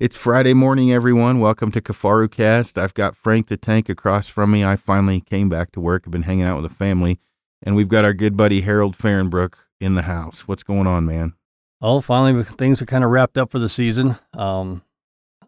[0.00, 1.40] It's Friday morning, everyone.
[1.40, 2.78] Welcome to Kafaru Cast.
[2.78, 4.64] I've got Frank the Tank across from me.
[4.64, 6.04] I finally came back to work.
[6.06, 7.18] I've been hanging out with the family,
[7.64, 10.46] and we've got our good buddy Harold Fahrenbrook in the house.
[10.46, 11.34] What's going on, man?
[11.80, 14.18] Oh, finally, things are kind of wrapped up for the season.
[14.34, 14.82] Um,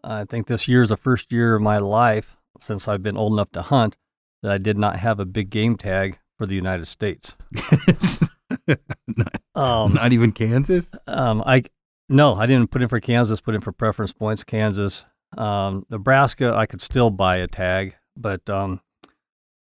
[0.03, 3.31] I think this year is the first year of my life since I've been old
[3.33, 3.95] enough to hunt
[4.43, 7.37] that I did not have a big game tag for the United States.
[8.67, 10.91] not, Um, not even Kansas?
[11.07, 11.63] um, I
[12.11, 13.41] no, I didn't put in for Kansas.
[13.41, 14.43] Put in for preference points.
[14.43, 15.05] Kansas,
[15.37, 16.53] um, Nebraska.
[16.55, 18.81] I could still buy a tag, but um,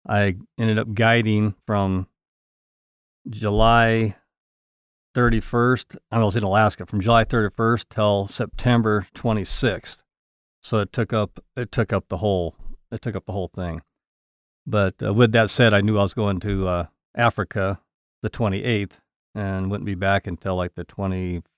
[0.08, 2.08] I ended up guiding from
[3.28, 4.16] July
[5.16, 5.96] 31st.
[6.12, 9.98] I was in Alaska from July 31st till September 26th.
[10.62, 12.54] So it took up it took up the whole
[12.90, 13.82] it took up the whole thing.
[14.66, 17.80] But uh, with that said, I knew I was going to uh, Africa
[18.22, 18.98] the 28th
[19.34, 20.84] and wouldn't be back until like the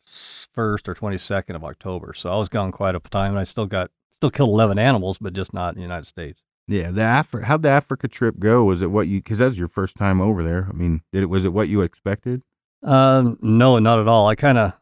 [0.09, 2.13] 21st or 22nd of October.
[2.15, 5.19] So I was gone quite a time, and I still got still killed 11 animals,
[5.19, 6.43] but just not in the United States.
[6.67, 8.65] Yeah, the Afri- how'd the Africa trip go?
[8.65, 9.21] Was it what you?
[9.21, 10.69] Because that's your first time over there.
[10.69, 11.27] I mean, did it?
[11.27, 12.43] Was it what you expected?
[12.83, 14.29] Um, no, not at all.
[14.29, 14.75] I kind of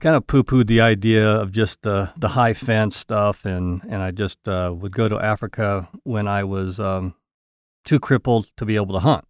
[0.00, 4.10] kind of poo-pooed the idea of just the the high fence stuff, and and I
[4.10, 7.14] just uh, would go to Africa when I was um,
[7.84, 9.24] too crippled to be able to hunt.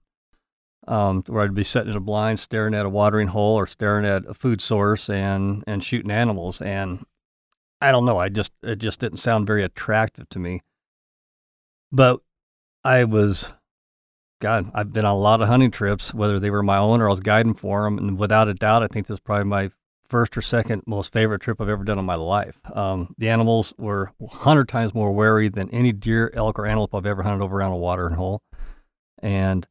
[0.86, 4.04] Um, where I'd be sitting in a blind, staring at a watering hole or staring
[4.04, 7.06] at a food source and and shooting animals, and
[7.80, 8.18] I don't know.
[8.18, 10.60] I just it just didn't sound very attractive to me.
[11.90, 12.20] But
[12.84, 13.52] I was
[14.40, 17.06] God, I've been on a lot of hunting trips, whether they were my own or
[17.06, 17.96] I was guiding for them.
[17.96, 19.70] And without a doubt, I think this is probably my
[20.06, 22.58] first or second most favorite trip I've ever done in my life.
[22.74, 27.06] Um, the animals were 100 times more wary than any deer, elk, or antelope I've
[27.06, 28.42] ever hunted over around a watering hole.
[29.18, 29.66] And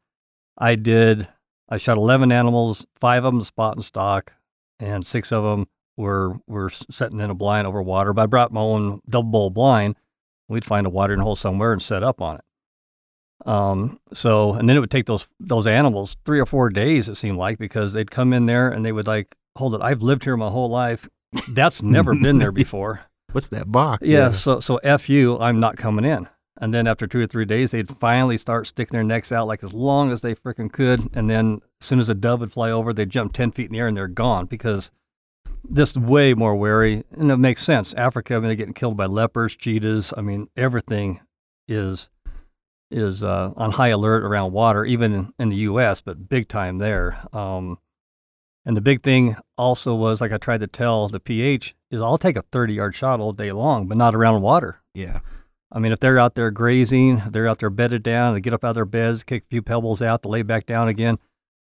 [0.58, 1.28] I did,
[1.70, 4.34] I shot 11 animals, five of them spot and stock,
[4.80, 8.14] and six of them were, were sitting in a blind over water.
[8.14, 9.96] But I brought my own Double Bull blind.
[10.48, 12.44] We'd find a watering hole somewhere and set up on it.
[13.46, 17.10] Um, so, and then it would take those those animals three or four days.
[17.10, 19.82] It seemed like because they'd come in there and they would like, hold it.
[19.82, 21.10] I've lived here my whole life.
[21.50, 23.02] That's never been there before.
[23.32, 24.08] What's that box?
[24.08, 24.32] Yeah.
[24.32, 25.40] So, so f you.
[25.40, 26.28] I'm not coming in.
[26.60, 29.64] And then after two or three days, they'd finally start sticking their necks out like
[29.64, 31.10] as long as they freaking could.
[31.14, 33.74] And then as soon as a dove would fly over, they'd jump ten feet in
[33.74, 34.92] the air and they're gone because
[35.68, 37.04] this way more wary.
[37.12, 37.94] And it makes sense.
[37.96, 40.14] Africa, I mean, they're getting killed by leopards, cheetahs.
[40.16, 41.22] I mean, everything
[41.68, 42.10] is
[42.92, 46.78] is uh, on high alert around water, even in, in the U.S., but big time
[46.78, 47.18] there.
[47.34, 47.80] Um,
[48.66, 52.20] and the big thing also was, like I tried to tell the PH, is I'll
[52.20, 54.82] take a 30 yard shot all day long, but not around water.
[54.94, 55.20] Yeah.
[55.74, 58.64] I mean, if they're out there grazing, they're out there bedded down, they get up
[58.64, 61.18] out of their beds, kick a few pebbles out, to lay back down again,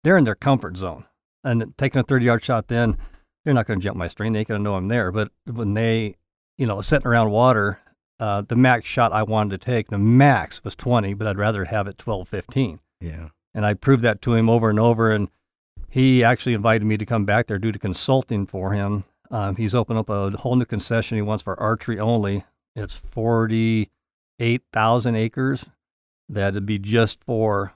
[0.03, 1.05] they're in their comfort zone.
[1.43, 2.97] And taking a 30 yard shot, then
[3.45, 4.33] they're not going to jump my string.
[4.33, 5.11] They ain't going to know I'm there.
[5.11, 6.15] But when they,
[6.57, 7.79] you know, sitting around water,
[8.19, 11.65] uh, the max shot I wanted to take, the max was 20, but I'd rather
[11.65, 12.79] have it 12, 15.
[12.99, 13.29] Yeah.
[13.53, 15.11] And I proved that to him over and over.
[15.11, 15.29] And
[15.87, 19.05] he actually invited me to come back there due to consulting for him.
[19.31, 22.43] Um, he's opened up a whole new concession he wants for archery only.
[22.75, 22.95] It's
[24.39, 25.69] 48,000 acres
[26.29, 27.73] that'd be just for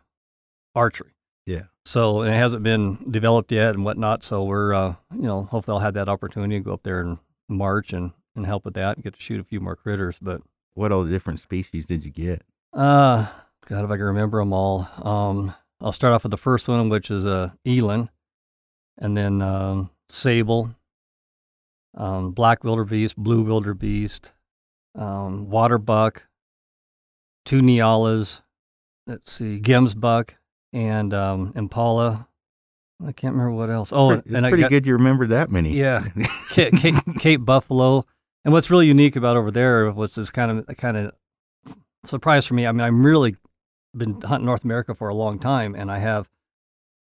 [0.75, 1.11] archery.
[1.45, 1.63] Yeah.
[1.85, 4.23] So and it hasn't been developed yet and whatnot.
[4.23, 7.19] So we're, uh, you know, hopefully I'll have that opportunity to go up there in
[7.49, 10.17] March and, and help with that and get to shoot a few more critters.
[10.21, 10.41] But
[10.73, 12.43] What all the different species did you get?
[12.73, 13.27] uh,
[13.67, 14.89] God, if I can remember them all.
[15.01, 18.09] Um, I'll start off with the first one, which is a eland,
[18.97, 20.75] and then um, sable,
[21.95, 24.31] um, black wildebeest, blue wildebeest,
[24.95, 26.25] um, water buck,
[27.45, 28.41] two Nyalas,
[29.07, 30.31] let's see, Gemsbok,
[30.71, 32.27] and um, impala.
[33.05, 33.91] I can't remember what else.
[33.91, 35.71] Oh, it's and I pretty got, good you remember that many.
[35.71, 36.05] Yeah.
[36.51, 38.05] Cape, Cape, Cape Buffalo.
[38.45, 41.13] And what's really unique about over there was this kind of kind of
[42.05, 42.65] surprise for me.
[42.65, 43.35] I mean, I'm really
[43.95, 46.29] been hunting North America for a long time, and I have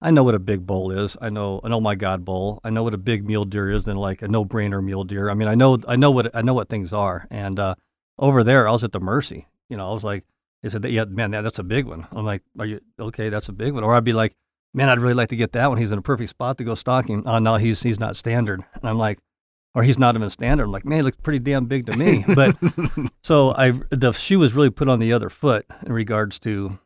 [0.01, 1.17] I know what a big bull is.
[1.21, 2.61] I know an oh my god bull.
[2.63, 5.31] I know what a big mule deer is, and like a no brainer mule deer.
[5.31, 7.27] I mean, I know I know what I know what things are.
[7.31, 7.75] And uh,
[8.19, 9.47] over there, I was at the mercy.
[9.69, 10.25] You know, I was like,
[10.63, 12.07] they said, that yeah, man, that, that's a big one.
[12.13, 13.29] I'm like, are you okay?
[13.29, 13.85] That's a big one.
[13.85, 14.35] Or I'd be like,
[14.75, 15.79] man, I'd really like to get that one.
[15.79, 17.23] He's in a perfect spot to go stalking.
[17.27, 18.65] Oh no, he's he's not standard.
[18.75, 19.19] And I'm like,
[19.75, 20.65] or he's not even standard.
[20.65, 22.25] I'm like, man, he looks pretty damn big to me.
[22.35, 22.57] But
[23.23, 26.79] so I the shoe was really put on the other foot in regards to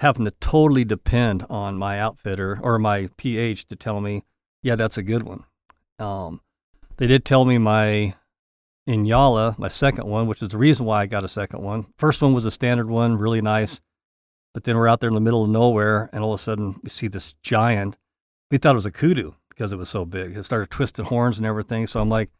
[0.00, 4.24] having to totally depend on my outfitter or my PH to tell me,
[4.62, 5.44] yeah, that's a good one.
[5.98, 6.40] Um,
[6.96, 8.14] they did tell me my
[8.90, 11.86] Inyala, my second one, which is the reason why I got a second one.
[11.96, 13.80] First one was a standard one, really nice.
[14.52, 16.80] But then we're out there in the middle of nowhere, and all of a sudden
[16.82, 17.96] we see this giant.
[18.50, 20.36] We thought it was a kudu because it was so big.
[20.36, 21.86] It started twisting horns and everything.
[21.86, 22.30] So I'm like,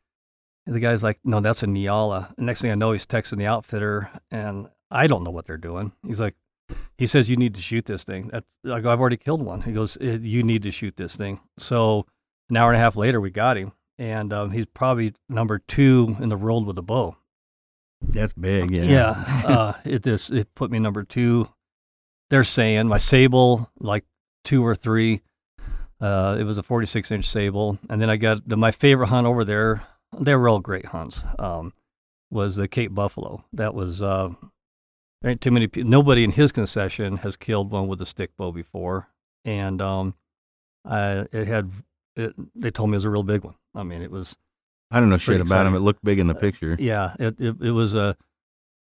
[0.66, 2.34] the guy's like, no, that's a Nyala.
[2.36, 5.92] Next thing I know, he's texting the outfitter, and I don't know what they're doing.
[6.06, 6.34] He's like,
[6.98, 8.30] he says, you need to shoot this thing.
[8.32, 9.62] I go, I've already killed one.
[9.62, 11.40] He goes, "Eh, you need to shoot this thing.
[11.58, 12.06] So
[12.50, 13.72] an hour and a half later, we got him.
[14.00, 17.16] And um, he's probably number two in the world with a bow.
[18.00, 18.70] That's big.
[18.70, 18.84] Yeah.
[18.84, 19.42] Yeah.
[19.46, 21.50] uh, it just it put me number two.
[22.30, 24.06] They're saying my sable like
[24.42, 25.20] two or three.
[26.00, 29.26] Uh, it was a 46 inch sable, and then I got the, my favorite hunt
[29.26, 29.82] over there.
[30.18, 31.22] They were all great hunts.
[31.38, 31.74] Um,
[32.30, 33.44] was the Cape Buffalo.
[33.52, 34.30] That was uh,
[35.20, 35.90] there ain't too many people.
[35.90, 39.08] Nobody in his concession has killed one with a stick bow before,
[39.44, 40.14] and um,
[40.86, 41.70] I, it had.
[42.16, 43.54] It, they told me it was a real big one.
[43.74, 44.36] I mean, it was
[44.90, 45.74] I don't know shit about him.
[45.74, 46.76] It looked big in the Uh, picture.
[46.78, 48.16] Yeah, it, it, it was a,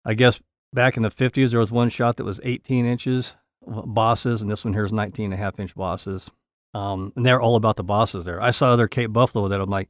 [0.06, 0.40] I guess
[0.74, 3.36] back in the 50s, there was one shot that was 18 inches
[3.68, 6.30] bosses, and this one here is 19 and a half inch bosses.
[6.74, 8.42] Um, and they're all about the bosses there.
[8.42, 9.90] I saw other Cape Buffalo that I'm like,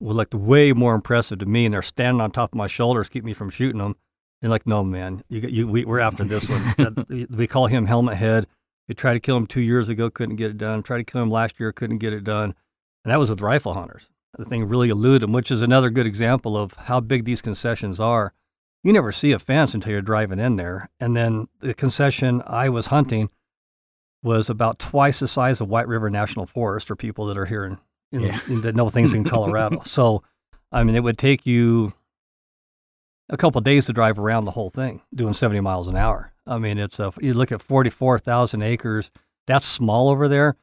[0.00, 3.08] would looked way more impressive to me, and they're standing on top of my shoulders,
[3.08, 3.96] keep me from shooting them.
[4.40, 7.06] They're like, no, man, you, you, we, we're after this one.
[7.30, 8.46] We call him Helmet Head.
[8.88, 10.82] We tried to kill him two years ago, couldn't get it done.
[10.82, 12.54] Tried to kill him last year, couldn't get it done.
[13.04, 14.08] And that was with rifle hunters.
[14.38, 18.00] The thing really eluded them, which is another good example of how big these concessions
[18.00, 18.32] are.
[18.82, 20.90] You never see a fence until you're driving in there.
[20.98, 23.30] And then the concession I was hunting
[24.22, 27.64] was about twice the size of White River National Forest for people that are here
[27.64, 27.78] in,
[28.10, 28.40] in, Yeah.
[28.48, 29.82] in that know things in Colorado.
[29.84, 30.22] so,
[30.72, 31.92] I mean, it would take you
[33.28, 36.32] a couple of days to drive around the whole thing doing 70 miles an hour.
[36.46, 39.10] I mean, it's a, you look at 44,000 acres.
[39.46, 40.56] That's small over there,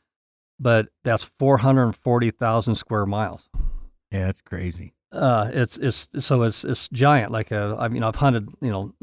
[0.61, 3.49] but that's 440,000 square miles.
[4.11, 4.93] Yeah, that's crazy.
[5.11, 7.31] Uh, it's it's so it's it's giant.
[7.31, 8.49] Like uh, I mean, I've hunted.
[8.61, 8.93] You know,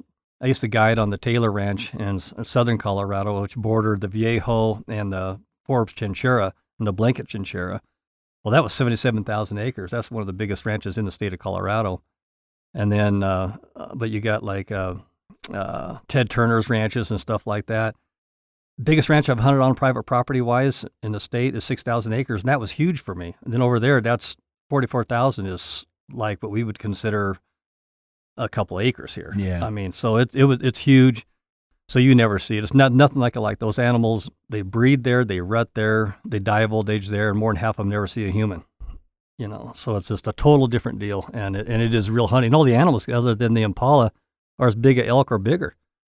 [0.40, 4.08] I used to guide on the Taylor Ranch in, in southern Colorado, which bordered the
[4.08, 7.81] Viejo and the Forbes Trinchera and the Blanket Trinchera.
[8.43, 9.90] Well, that was seventy-seven thousand acres.
[9.90, 12.02] That's one of the biggest ranches in the state of Colorado.
[12.72, 14.94] And then, uh, uh, but you got like uh,
[15.52, 17.96] uh, Ted Turner's ranches and stuff like that.
[18.80, 22.42] Biggest ranch I've hunted on private property wise in the state is six thousand acres,
[22.42, 23.34] and that was huge for me.
[23.44, 24.36] And then over there, that's
[24.70, 27.36] forty-four thousand is like what we would consider
[28.36, 29.34] a couple acres here.
[29.36, 29.64] Yeah.
[29.64, 31.26] I mean, so it it was it's huge.
[31.88, 32.64] So you never see it.
[32.64, 33.40] It's not nothing like it.
[33.40, 37.30] Like those animals, they breed there, they rut there, they die of old age there,
[37.30, 38.64] and more than half of them never see a human.
[39.38, 42.26] You know, so it's just a total different deal, and it, and it is real
[42.26, 42.52] hunting.
[42.52, 44.12] All the animals, other than the impala,
[44.58, 45.76] are as big as elk or bigger.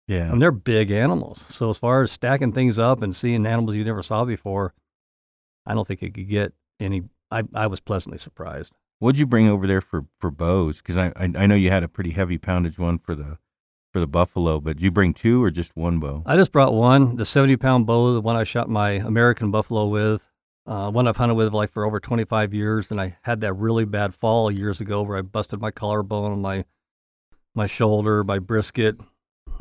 [0.09, 0.31] Yeah.
[0.31, 1.45] mean, they're big animals.
[1.49, 4.75] So as far as stacking things up and seeing animals you never saw before,
[5.67, 7.05] I don't think it could get any.
[7.31, 8.73] I, I was pleasantly surprised.
[9.01, 10.79] What'd you bring over there for for bows?
[10.79, 13.39] Because I, I I know you had a pretty heavy poundage one for the
[13.93, 16.23] for the buffalo, but did you bring two or just one bow?
[16.27, 19.87] I just brought one, the 70 pound bow, the one I shot my American buffalo
[19.87, 20.27] with,
[20.67, 22.91] uh, one I've hunted with like for over 25 years.
[22.91, 26.65] And I had that really bad fall years ago where I busted my collarbone, my
[27.55, 28.97] my shoulder, my brisket.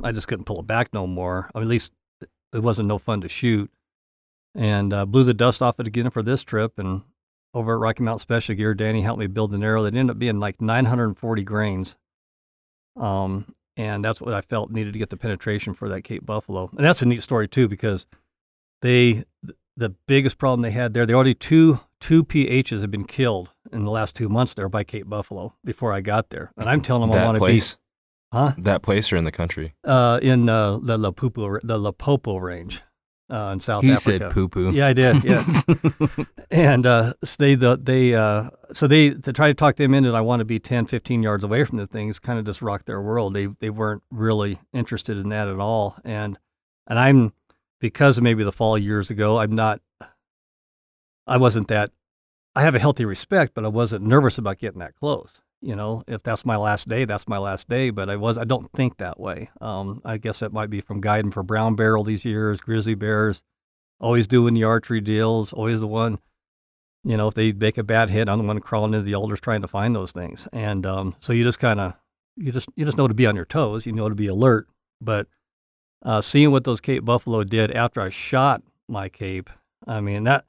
[0.03, 1.49] I just couldn't pull it back no more.
[1.53, 1.91] I mean, at least
[2.53, 3.71] it wasn't no fun to shoot.
[4.55, 6.79] And uh, blew the dust off it again for this trip.
[6.79, 7.03] And
[7.53, 10.19] over at Rocky Mountain Special Gear, Danny helped me build an arrow that ended up
[10.19, 11.97] being like 940 grains.
[12.95, 16.69] Um, and that's what I felt needed to get the penetration for that Cape Buffalo.
[16.75, 18.07] And that's a neat story too because
[18.81, 19.23] they
[19.77, 23.85] the biggest problem they had there, they already two two PHs had been killed in
[23.85, 27.09] the last two months there by Cape Buffalo before I got there, and I'm telling
[27.09, 27.61] them I want to be
[28.31, 29.73] huh that place, or in the country.
[29.83, 32.81] uh, in uh, the Lapupo the Lapopo range
[33.29, 34.11] uh, in South he Africa.
[34.11, 34.71] He said poo poo.
[34.71, 35.23] Yeah, I did.
[35.23, 35.45] Yeah,
[36.51, 40.11] and uh, so they the, they uh, so they to try to talk them into
[40.11, 42.61] that, I want to be 10, 15 yards away from the things kind of just
[42.61, 43.33] rocked their world.
[43.33, 46.37] They they weren't really interested in that at all, and
[46.87, 47.33] and I'm
[47.79, 49.81] because of maybe the fall years ago, I'm not.
[51.25, 51.91] I wasn't that.
[52.55, 55.41] I have a healthy respect, but I wasn't nervous about getting that close.
[55.61, 57.89] You know, if that's my last day, that's my last day.
[57.89, 59.49] But I was, I don't think that way.
[59.59, 62.93] Um, I guess that might be from guiding for brown bear all these years, grizzly
[62.93, 63.41] bears,
[63.99, 66.19] always doing the archery deals, always the one.
[67.03, 69.39] You know, if they make a bad hit, I'm the one crawling into the alders
[69.39, 70.47] trying to find those things.
[70.53, 71.93] And um, so you just kind of,
[72.35, 73.85] you just, you just know to be on your toes.
[73.85, 74.67] You know to be alert.
[75.01, 75.27] But
[76.03, 79.49] uh, seeing what those Cape Buffalo did after I shot my Cape,
[79.87, 80.45] I mean that.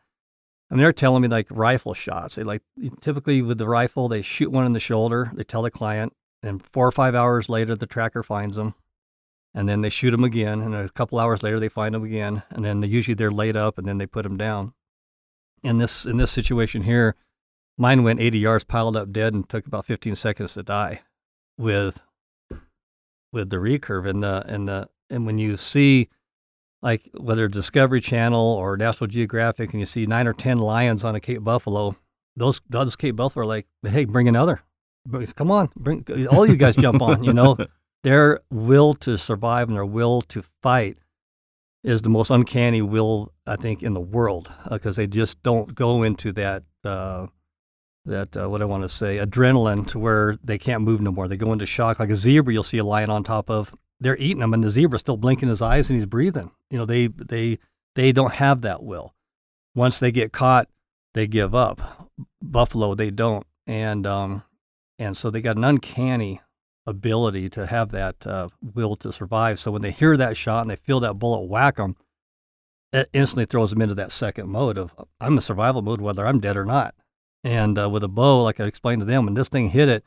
[0.71, 2.35] Mean, they're telling me like rifle shots.
[2.35, 2.63] They like
[3.01, 5.31] typically with the rifle, they shoot one in the shoulder.
[5.35, 8.75] They tell the client, and four or five hours later, the tracker finds them,
[9.55, 10.61] and then they shoot them again.
[10.61, 13.57] And a couple hours later, they find them again, and then they usually they're laid
[13.57, 14.75] up, and then they put them down.
[15.63, 17.17] In this in this situation here,
[17.79, 21.01] mine went 80 yards, piled up dead, and took about 15 seconds to die,
[21.57, 22.03] with
[23.33, 26.11] with the recurve and the and the and when you see
[26.83, 31.15] like whether Discovery Channel or National Geographic, and you see nine or ten lions on
[31.15, 31.97] a Cape Buffalo,
[32.37, 34.63] those those Cape Buffalo are like, hey, bring another.
[35.35, 37.25] come on, bring all you guys jump on.
[37.25, 37.57] You know,
[38.03, 40.99] their will to survive and their will to fight
[41.85, 45.75] is the most uncanny will I think in the world because uh, they just don't
[45.75, 47.27] go into that uh,
[48.05, 51.29] that uh, what I want to say adrenaline to where they can't move no more.
[51.29, 52.53] They go into shock like a zebra.
[52.53, 53.75] You'll see a lion on top of.
[54.01, 56.53] They're eating them, and the zebra's still blinking his eyes and he's breathing.
[56.71, 57.59] You know, they they
[57.95, 59.15] they don't have that will.
[59.75, 60.69] Once they get caught,
[61.15, 62.09] they give up.
[62.43, 64.43] Buffalo, they don't, and um,
[64.99, 66.41] and so they got an uncanny
[66.87, 69.59] ability to have that uh, will to survive.
[69.59, 71.97] So when they hear that shot and they feel that bullet whack them,
[72.93, 76.41] it instantly throws them into that second mode of I'm in survival mode whether I'm
[76.41, 76.95] dead or not.
[77.45, 80.05] And uh, with a bow, like I explained to them, when this thing hit it,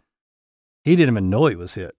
[0.83, 1.95] he didn't even know he was hit.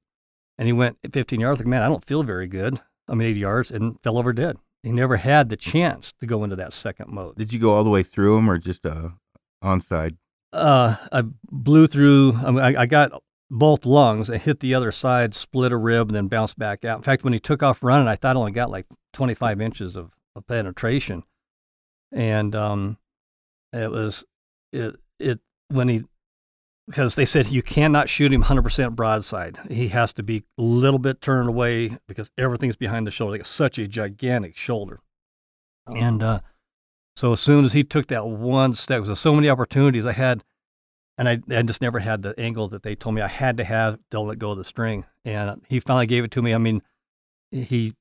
[0.63, 2.81] And he went 15 yards, like, man, I don't feel very good.
[3.09, 4.59] I mean, 80 yards, and fell over dead.
[4.85, 7.35] He never had the chance to go into that second mode.
[7.35, 9.09] Did you go all the way through him or just uh,
[9.61, 10.19] onside?
[10.53, 13.11] Uh, I blew through, I, mean, I, I got
[13.51, 14.31] both lungs.
[14.31, 16.99] I hit the other side, split a rib, and then bounced back out.
[16.99, 19.97] In fact, when he took off running, I thought I only got like 25 inches
[19.97, 21.25] of, of penetration.
[22.13, 22.99] And um,
[23.73, 24.25] it was,
[24.73, 25.41] it, it
[25.71, 26.05] when he
[26.87, 29.59] because they said you cannot shoot him 100% broadside.
[29.71, 33.33] He has to be a little bit turned away because everything's behind the shoulder.
[33.39, 35.01] Like such a gigantic shoulder.
[35.87, 35.95] Oh.
[35.95, 36.41] And uh,
[37.17, 40.13] so as soon as he took that one step, there was so many opportunities I
[40.13, 40.43] had,
[41.19, 43.65] and I, I just never had the angle that they told me I had to
[43.65, 43.99] have.
[44.11, 45.05] Don't let go of the string.
[45.25, 46.55] And he finally gave it to me.
[46.55, 46.83] I mean,
[47.51, 47.95] he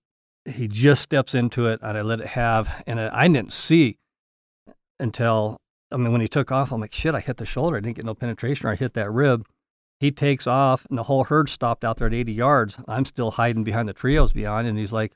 [0.46, 4.00] he just steps into it, and I let it have, and I didn't see
[5.00, 5.61] until
[5.92, 7.78] I mean, when he took off, I'm like, shit, I hit the shoulder.
[7.78, 9.48] I didn't get no penetration or I hit that rib.
[10.00, 12.78] He takes off and the whole herd stopped out there at 80 yards.
[12.88, 14.68] I'm still hiding behind the trios beyond.
[14.68, 15.14] And he's like,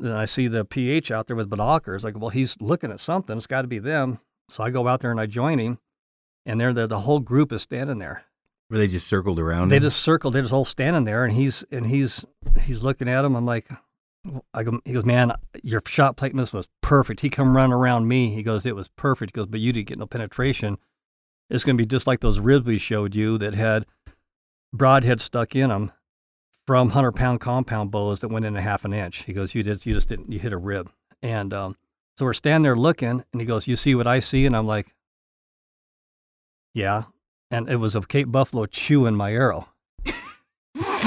[0.00, 2.02] then I see the PH out there with binoculars.
[2.02, 3.36] Like, well, he's looking at something.
[3.36, 4.18] It's got to be them.
[4.48, 5.78] So I go out there and I join him.
[6.46, 8.24] And there, the the whole group is standing there.
[8.70, 9.68] Were they just circled around?
[9.68, 9.82] They him?
[9.82, 10.34] just circled.
[10.34, 12.24] They're just all standing there, and he's and he's
[12.62, 13.36] he's looking at him.
[13.36, 13.68] I'm like,
[14.52, 17.20] I go, he goes, man, your shot plateness was perfect.
[17.20, 18.30] He come running around me.
[18.30, 19.34] He goes, it was perfect.
[19.34, 20.76] He goes, but you didn't get no penetration.
[21.48, 23.86] It's going to be just like those ribs we showed you that had
[24.72, 25.92] broadhead stuck in them
[26.66, 29.24] from hundred pound compound bows that went in a half an inch.
[29.24, 30.90] He goes, you did, you just didn't, you hit a rib.
[31.22, 31.76] And um,
[32.16, 34.46] so we're standing there looking, and he goes, you see what I see?
[34.46, 34.94] And I'm like,
[36.74, 37.04] yeah.
[37.50, 39.68] And it was a Cape Buffalo chewing my arrow.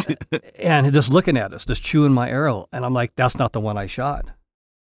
[0.60, 2.68] and just looking at us, just chewing my arrow.
[2.72, 4.26] And I'm like, that's not the one I shot.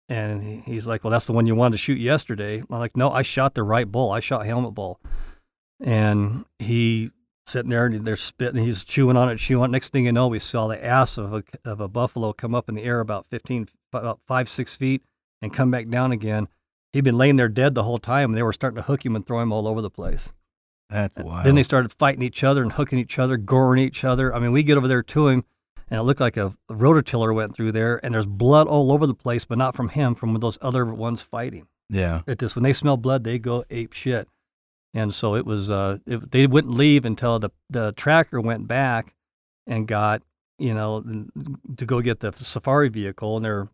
[0.09, 2.59] And he's like, well, that's the one you wanted to shoot yesterday.
[2.59, 4.11] I'm like, no, I shot the right bull.
[4.11, 4.99] I shot helmet bull.
[5.81, 7.11] And he
[7.45, 8.63] sitting there and they're spitting.
[8.63, 9.71] He's chewing on it, chewing on it.
[9.71, 12.69] Next thing you know, we saw the ass of a, of a buffalo come up
[12.69, 15.03] in the air about 15, about five, six feet
[15.41, 16.47] and come back down again.
[16.93, 19.15] He'd been laying there dead the whole time and they were starting to hook him
[19.15, 20.29] and throw him all over the place.
[20.89, 21.46] That's wild.
[21.46, 24.34] Then they started fighting each other and hooking each other, goring each other.
[24.34, 25.44] I mean, we get over there to him,
[25.89, 29.13] and it looked like a, rototiller went through there, and there's blood all over the
[29.13, 31.67] place, but not from him, from those other ones fighting.
[31.89, 32.22] Yeah.
[32.27, 34.27] It just when they smell blood, they go ape shit.
[34.94, 35.70] And so it was.
[35.70, 39.13] Uh, it, they wouldn't leave until the the tracker went back
[39.67, 40.24] and got
[40.58, 41.03] you know
[41.77, 43.70] to go get the safari vehicle, and they're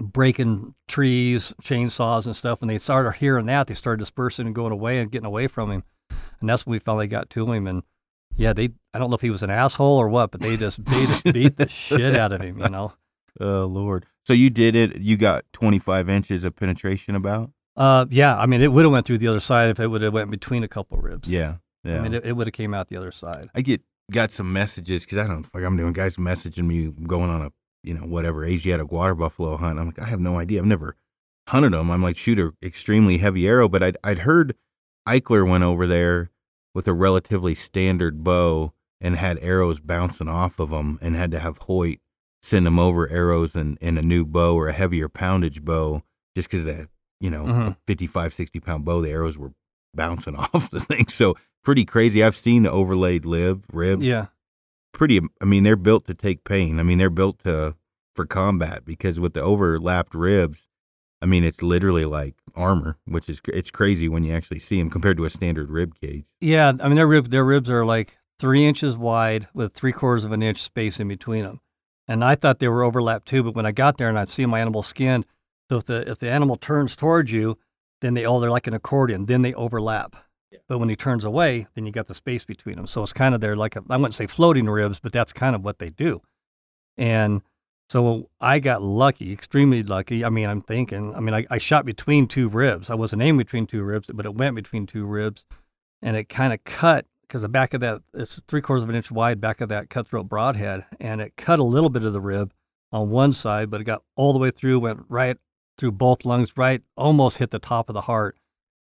[0.00, 2.60] breaking trees, chainsaws, and stuff.
[2.60, 5.70] And they started hearing that, they started dispersing and going away and getting away from
[5.70, 5.84] him
[6.42, 7.66] and that's when we finally got to him.
[7.66, 7.82] And
[8.36, 10.84] yeah, they I don't know if he was an asshole or what, but they just
[10.84, 12.92] they just beat the shit out of him, you know.
[13.40, 14.04] Oh Lord!
[14.24, 15.00] So you did it.
[15.00, 17.50] You got 25 inches of penetration, about.
[17.74, 18.38] Uh, yeah.
[18.38, 20.30] I mean, it would have went through the other side if it would have went
[20.30, 21.30] between a couple ribs.
[21.30, 21.98] Yeah, yeah.
[21.98, 23.48] I mean, it, it would have came out the other side.
[23.54, 23.80] I get
[24.10, 27.52] got some messages because I don't like I'm doing guys messaging me going on a
[27.82, 29.78] you know whatever Asiatic water buffalo hunt.
[29.78, 30.60] I'm like I have no idea.
[30.60, 30.96] I've never
[31.48, 31.90] hunted them.
[31.90, 34.54] I'm like shoot a extremely heavy arrow, but I'd I'd heard
[35.06, 36.30] Eichler went over there
[36.74, 41.40] with a relatively standard bow and had arrows bouncing off of them and had to
[41.40, 41.98] have Hoyt
[42.42, 46.02] send him over arrows in, in a new bow or a heavier poundage bow
[46.34, 46.88] just because that,
[47.20, 47.70] you know, mm-hmm.
[47.86, 49.52] 55, 60 pound bow, the arrows were
[49.94, 51.08] bouncing off the thing.
[51.08, 52.22] So pretty crazy.
[52.22, 54.04] I've seen the overlaid lib ribs.
[54.04, 54.26] Yeah.
[54.92, 56.78] Pretty, I mean, they're built to take pain.
[56.78, 57.76] I mean, they're built to,
[58.14, 60.66] for combat because with the overlapped ribs,
[61.22, 64.90] I mean, it's literally like armor, which is it's crazy when you actually see them
[64.90, 66.26] compared to a standard rib cage.
[66.40, 70.24] Yeah, I mean their rib their ribs are like three inches wide with three quarters
[70.24, 71.60] of an inch space in between them,
[72.08, 73.44] and I thought they were overlapped too.
[73.44, 75.24] But when I got there and I've seen my animal skinned,
[75.70, 77.56] so if the if the animal turns towards you,
[78.00, 80.16] then they oh they're like an accordion, then they overlap.
[80.50, 80.58] Yeah.
[80.66, 82.88] But when he turns away, then you got the space between them.
[82.88, 85.64] So it's kind of they're like I wouldn't say floating ribs, but that's kind of
[85.64, 86.20] what they do,
[86.98, 87.42] and
[87.88, 90.24] so I got lucky, extremely lucky.
[90.24, 92.88] I mean, I'm thinking, I mean, I, I shot between two ribs.
[92.88, 95.44] I wasn't aiming between two ribs, but it went between two ribs
[96.02, 98.94] and it kind of cut because the back of that it's three quarters of an
[98.94, 102.20] inch wide back of that cutthroat broadhead, and it cut a little bit of the
[102.20, 102.52] rib
[102.90, 105.38] on one side, but it got all the way through, went right
[105.78, 108.36] through both lungs, right, almost hit the top of the heart,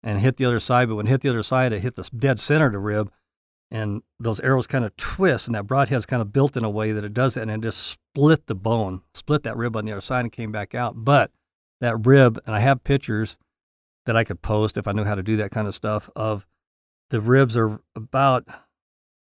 [0.02, 0.88] and hit the other side.
[0.88, 3.12] But when it hit the other side, it hit the dead center of the rib,
[3.72, 6.92] and those arrows kind of twist, and that broadhead's kind of built in a way
[6.92, 9.94] that it does that, and it just split the bone, split that rib on the
[9.94, 10.94] other side, and came back out.
[11.06, 11.32] But
[11.80, 13.38] that rib, and I have pictures
[14.06, 16.10] that I could post if I knew how to do that kind of stuff.
[16.16, 16.46] Of
[17.10, 18.46] the ribs are about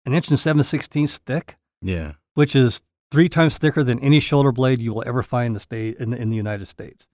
[0.06, 2.12] an inch and seven sixteenths thick, Yeah.
[2.34, 5.60] which is three times thicker than any shoulder blade you will ever find in the
[5.60, 7.08] state in the, in the United States.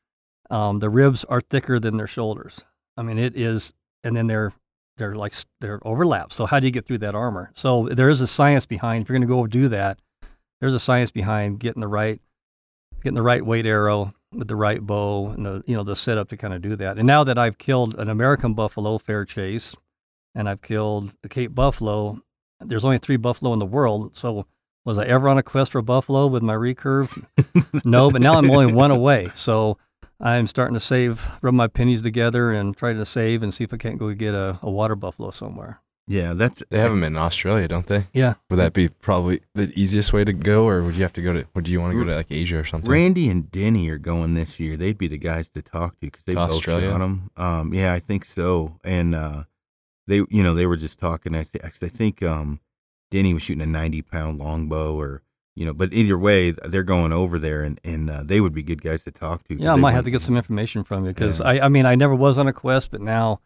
[0.51, 2.65] Um, the ribs are thicker than their shoulders.
[2.97, 3.73] I mean, it is,
[4.05, 4.53] and then they're
[4.97, 6.33] they're like they're overlapped.
[6.33, 7.51] So how do you get through that armor?
[7.55, 9.03] So there is a science behind.
[9.03, 9.99] If you're going to go do that,
[10.61, 12.21] there's a science behind getting the right
[13.03, 16.29] getting the right weight arrow with the right bow and the you know the setup
[16.29, 16.99] to kind of do that.
[16.99, 19.75] And now that I've killed an American buffalo fair chase,
[20.35, 22.21] and I've killed the Cape buffalo,
[22.61, 24.17] there's only three buffalo in the world.
[24.17, 24.47] So
[24.85, 27.25] was I ever on a quest for buffalo with my recurve?
[27.85, 29.31] no, but now I'm only one away.
[29.35, 29.79] So
[30.21, 33.75] I'm starting to save, rub my pennies together, and try to save and see if
[33.75, 35.81] I can't go get a, a water buffalo somewhere.
[36.07, 36.35] Yeah.
[36.35, 38.07] That's They have them in Australia, don't they?
[38.13, 38.35] Yeah.
[38.51, 41.33] Would that be probably the easiest way to go, or would you have to go
[41.33, 41.47] to?
[41.55, 42.91] Would you want to go to like Asia or something?
[42.91, 44.77] Randy and Denny are going this year.
[44.77, 46.91] They'd be the guys to talk to because they To both Australia?
[46.91, 47.31] shot them.
[47.37, 48.79] Um, yeah, I think so.
[48.85, 49.45] And uh,
[50.07, 51.35] they, you know, they were just talking.
[51.35, 52.61] I, th- I think um,
[53.11, 55.23] Denny was shooting a ninety pound longbow, or
[55.57, 58.63] you know, but either way, they're going over there, and and uh, they would be
[58.63, 59.55] good guys to talk to.
[59.55, 61.47] Yeah, I might have to get some information from you because Yeah.
[61.47, 63.41] I, I mean, I never was on a quest, but now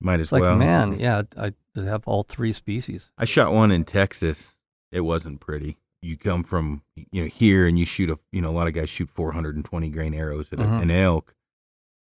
[0.00, 0.56] Might as it's like, well.
[0.56, 3.10] man, yeah, I have all three species.
[3.18, 4.56] I shot one in Texas.
[4.92, 5.76] It wasn't pretty.
[6.00, 8.74] You come from you know here and you shoot a you know a lot of
[8.74, 10.82] guys shoot 420 grain arrows at a, Mhm.
[10.82, 11.34] an elk.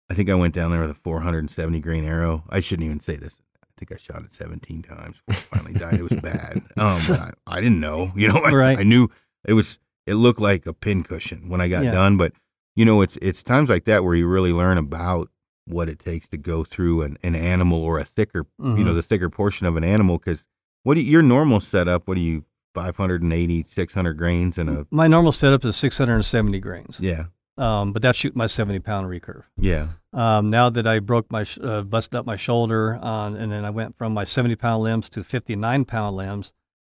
[0.09, 2.43] I think I went down there with a 470 grain arrow.
[2.49, 3.39] I shouldn't even say this.
[3.63, 5.95] I think I shot it 17 times before it finally died.
[5.95, 6.57] It was bad.
[6.77, 8.11] Um, I, I didn't know.
[8.15, 8.77] You know, I, Right.
[8.79, 9.09] I knew
[9.47, 9.79] it was.
[10.05, 11.91] It looked like a pincushion when I got Yeah.
[11.91, 12.15] done.
[12.17, 12.33] But
[12.75, 15.29] you know, it's it's times like that where you really learn about
[15.65, 18.95] what it takes to go through an, an animal or a thicker you know Mhm.
[18.95, 20.45] the thicker portion of an animal because
[20.83, 22.43] what do you, your normal setup what do you
[22.75, 27.25] 580 600 grains and a My normal setup is 670 grains, yeah
[27.57, 29.43] um, but that's shooting my 70 pound recurve.
[29.57, 33.51] yeah Um, now that I broke my, sh- uh, busted up my shoulder, on, and
[33.51, 36.53] then I went from my 70 pound limbs to 59 pound limbs,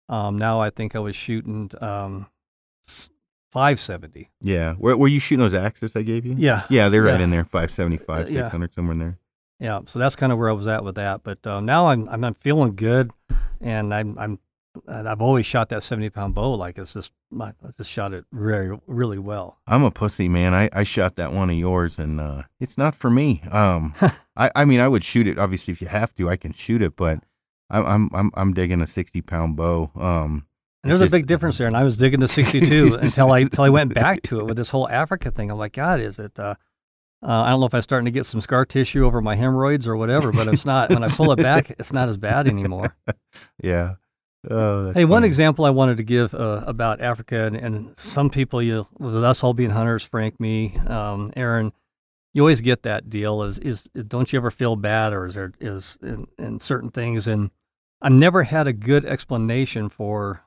[0.09, 2.27] um, now I think I was shooting um,
[3.53, 4.31] 570.
[4.41, 6.63] yeah were, were you shooting those axes i gave you Yeah.
[6.71, 8.43] yeah they're right in there 575 Uh, yeah.
[8.45, 9.19] 600 somewhere in there
[9.59, 9.81] Yeah.
[9.87, 11.23] So that's kind of where I was at with that.
[11.23, 13.11] But uh, now I'm, I'm, I'm feeling good.
[13.61, 14.39] And I'm, I'm,
[14.87, 16.53] and I've always shot that 70 pound bow.
[16.55, 19.59] Like it's just, my, I just shot it very, really well.
[19.67, 22.95] i'm a pussy man i, I shot that one of yours and uh, it's not
[22.95, 23.93] for me um
[24.37, 26.81] I, I mean i would shoot it obviously if you have to i can shoot
[26.83, 27.19] it but
[27.69, 30.47] i'm i'm i'm, I'm digging a 60 pound bow um
[30.83, 31.67] And there's a big difference there.
[31.67, 34.57] And I was digging the 62 until I until I went back to it with
[34.57, 35.51] this whole Africa thing.
[35.51, 36.39] I'm like, God, is it?
[36.39, 36.55] Uh,
[37.23, 39.87] uh, I don't know if I'm starting to get some scar tissue over my hemorrhoids
[39.87, 40.89] or whatever, but it's not.
[40.91, 42.97] When I pull it back, it's not as bad anymore.
[43.63, 43.97] yeah
[44.49, 48.63] oh Hey, one example I wanted to give uh, about Africa, and, and some people,
[48.63, 51.75] you with us all being hunters, Frank, me, um, Aaron,
[52.33, 53.43] you always get that deal.
[53.43, 57.27] Is is don't you ever feel bad, or is there is in, in certain things?
[57.27, 57.51] And
[58.01, 60.45] I never had a good explanation for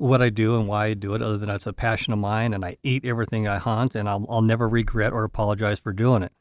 [0.00, 2.54] what I do and why I do it, other than it's a passion of mine,
[2.54, 6.22] and I eat everything I hunt, and I'll I'll never regret or apologize for doing
[6.22, 6.32] it.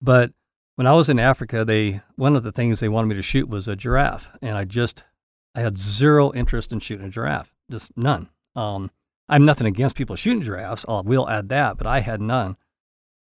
[0.00, 0.32] But
[0.76, 3.48] when I was in Africa, they one of the things they wanted me to shoot
[3.48, 5.02] was a giraffe, and I just
[5.54, 8.28] I had zero interest in shooting a giraffe, just none.
[8.54, 8.90] Um,
[9.28, 10.84] I'm nothing against people shooting giraffes.
[10.88, 12.56] I will add that, but I had none.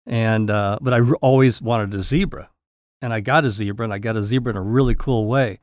[0.05, 2.51] And uh, but I r- always wanted a zebra,
[3.01, 5.61] and I got a zebra, and I got a zebra in a really cool way.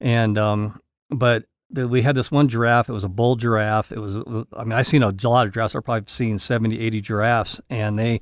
[0.00, 2.88] And um, but we had this one giraffe.
[2.88, 3.92] It was a bull giraffe.
[3.92, 4.16] It was
[4.52, 5.74] I mean I've seen a lot of giraffes.
[5.74, 8.20] I've probably seen 70, 80 giraffes, and they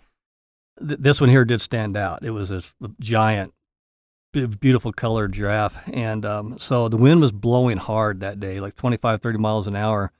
[0.78, 2.24] th- this one here did stand out.
[2.24, 2.62] It was a
[3.00, 3.52] giant
[4.44, 5.76] beautiful colored giraffe.
[5.92, 9.76] And um, so the wind was blowing hard that day, like 25, 30 miles an
[9.76, 10.12] hour.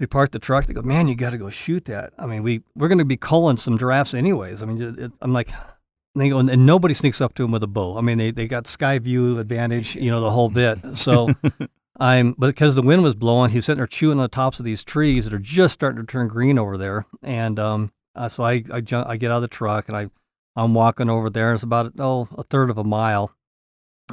[0.00, 0.66] We parked the truck.
[0.66, 2.12] They go, man, you got to go shoot that.
[2.18, 4.62] I mean, we, we're going to be culling some giraffes anyways.
[4.62, 7.50] I mean, it, it, I'm like, and they go, and nobody sneaks up to him
[7.50, 7.96] with a bow.
[7.98, 10.78] I mean, they, they got sky view advantage, you know, the whole bit.
[10.94, 11.28] So
[11.98, 14.84] I'm, because the wind was blowing, he's sitting there chewing on the tops of these
[14.84, 17.06] trees that are just starting to turn green over there.
[17.22, 20.10] And um, uh, so I, I, I get out of the truck and I,
[20.56, 21.54] I'm walking over there.
[21.54, 23.32] It's about oh a third of a mile,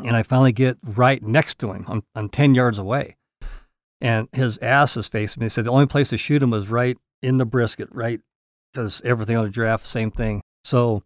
[0.03, 1.85] and I finally get right next to him.
[1.87, 3.15] I'm I'm ten yards away,
[3.99, 5.45] and his ass is facing me.
[5.45, 8.21] He said the only place to shoot him was right in the brisket, right,
[8.71, 10.43] because everything on the giraffe, same thing.
[10.63, 11.01] So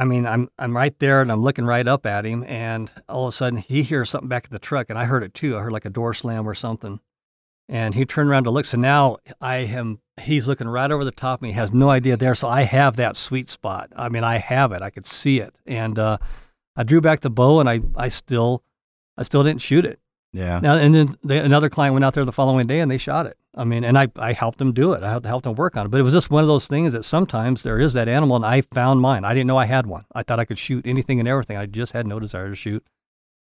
[0.00, 3.26] I mean, I'm I'm right there and I'm looking right up at him, and all
[3.26, 5.58] of a sudden he hears something back in the truck, and I heard it too.
[5.58, 7.00] I heard like a door slam or something,
[7.68, 8.64] and he turned around to look.
[8.64, 10.00] So now I am.
[10.18, 11.52] He's looking right over the top of me.
[11.52, 12.34] Has no idea there.
[12.34, 13.90] So I have that sweet spot.
[13.94, 14.80] I mean, I have it.
[14.80, 16.16] I could see it, and uh,
[16.74, 18.64] I drew back the bow, and I I still
[19.18, 20.00] I still didn't shoot it.
[20.32, 20.60] Yeah.
[20.60, 23.26] Now, and then the, another client went out there the following day and they shot
[23.26, 23.36] it.
[23.54, 25.02] I mean, and I, I helped them do it.
[25.02, 25.88] I helped, helped them work on it.
[25.88, 28.44] But it was just one of those things that sometimes there is that animal, and
[28.44, 29.24] I found mine.
[29.24, 30.04] I didn't know I had one.
[30.14, 31.56] I thought I could shoot anything and everything.
[31.56, 32.84] I just had no desire to shoot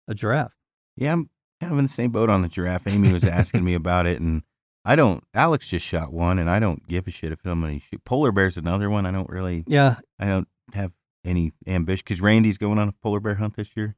[0.09, 0.57] a giraffe.
[0.97, 2.87] Yeah, I'm kind of in the same boat on the giraffe.
[2.89, 4.43] Amy was asking me about it, and
[4.85, 5.23] I don't.
[5.35, 8.05] Alex just shot one, and I don't give a shit if somebody shoot.
[8.05, 9.07] Polar bear's another one.
[9.07, 9.63] I don't really.
[9.69, 9.97] Yeah.
[10.19, 10.91] I don't have
[11.25, 13.95] any ambition because Randy's going on a polar bear hunt this year,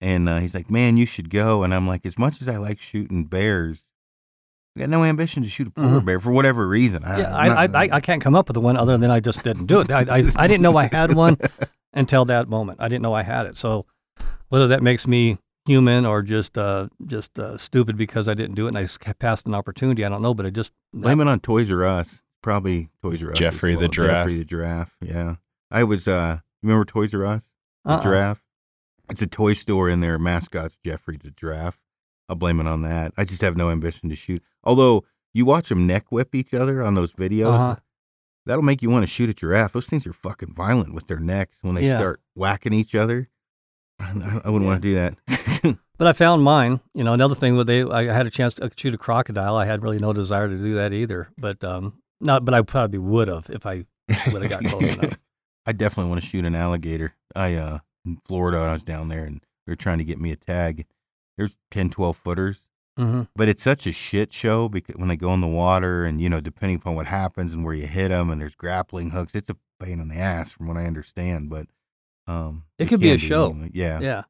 [0.00, 2.56] and uh, he's like, "Man, you should go." And I'm like, as much as I
[2.58, 3.88] like shooting bears,
[4.76, 6.04] I got no ambition to shoot a polar Mhm.
[6.04, 7.02] bear for whatever reason.
[7.04, 9.10] I, Yeah, I'm I, not- I, I, I can't come up with one other than
[9.10, 9.90] I just didn't do it.
[9.90, 11.38] I, I, I didn't know I had one
[11.94, 12.78] until that moment.
[12.80, 13.56] I didn't know I had it.
[13.56, 13.86] So
[14.48, 18.66] whether that makes me human or just uh, just uh, stupid because I didn't do
[18.66, 18.86] it and I
[19.18, 20.34] passed an opportunity, I don't know.
[20.34, 22.22] But I just Blame it on Toys R Us.
[22.42, 23.32] Probably Toys R Us.
[23.32, 24.10] as Jeffrey the giraffe.
[24.28, 24.96] Jeffrey the giraffe.
[25.00, 25.36] Yeah.
[25.70, 26.06] I was.
[26.06, 27.54] uh Remember Toys R Us?
[27.84, 28.02] The uh-uh.
[28.02, 28.42] giraffe.
[29.08, 31.78] It's a toy store, and their mascot's Jeffrey the giraffe.
[32.28, 33.12] I'll blame it on that.
[33.16, 34.42] I just have no ambition to shoot.
[34.64, 37.76] Although you watch them neck whip each other on those videos, Uh-huh.
[38.46, 39.72] that'll make you want to shoot a giraffe.
[39.72, 41.98] Those things are fucking violent with their necks when they Yeah.
[41.98, 43.28] start whacking each other.
[44.00, 45.78] I, I wouldn't want to do that.
[45.98, 46.80] But I found mine.
[46.92, 49.56] You know, another thing with they, I had a chance to shoot a crocodile.
[49.56, 51.30] I had really no desire to do that either.
[51.38, 52.44] But um, not.
[52.44, 53.86] But I probably would have if I
[54.30, 55.18] would have got close enough.
[55.64, 57.14] I definitely want to shoot an alligator.
[57.34, 60.30] I uh in Florida, I was down there and they were trying to get me
[60.32, 60.86] a tag.
[61.36, 62.66] There's 10, 12 footers.
[62.96, 66.20] hmm But it's such a shit show because when they go in the water and,
[66.20, 69.34] you know, depending upon what happens and where you hit them and there's grappling hooks,
[69.34, 71.50] it's a pain in the ass from what I understand.
[71.50, 71.66] But
[72.26, 73.50] um, It could be a show.
[73.50, 73.70] anyway.
[73.74, 74.00] Yeah.
[74.00, 74.22] Yeah.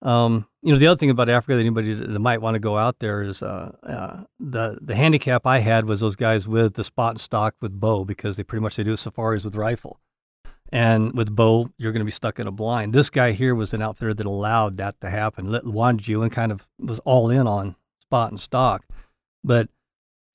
[0.00, 2.78] Um, you know, the other thing about Africa that anybody that might want to go
[2.78, 6.84] out there is uh, uh, the the handicap I had was those guys with the
[6.84, 9.98] spot and stock with bow because they pretty much they do safaris with rifle,
[10.70, 12.92] and with bow, you're going to be stuck in a blind.
[12.92, 16.32] This guy here was an outfitter that allowed that to happen, let, wanted you, and
[16.32, 18.84] kind of was all in on spot and stock,
[19.44, 19.68] but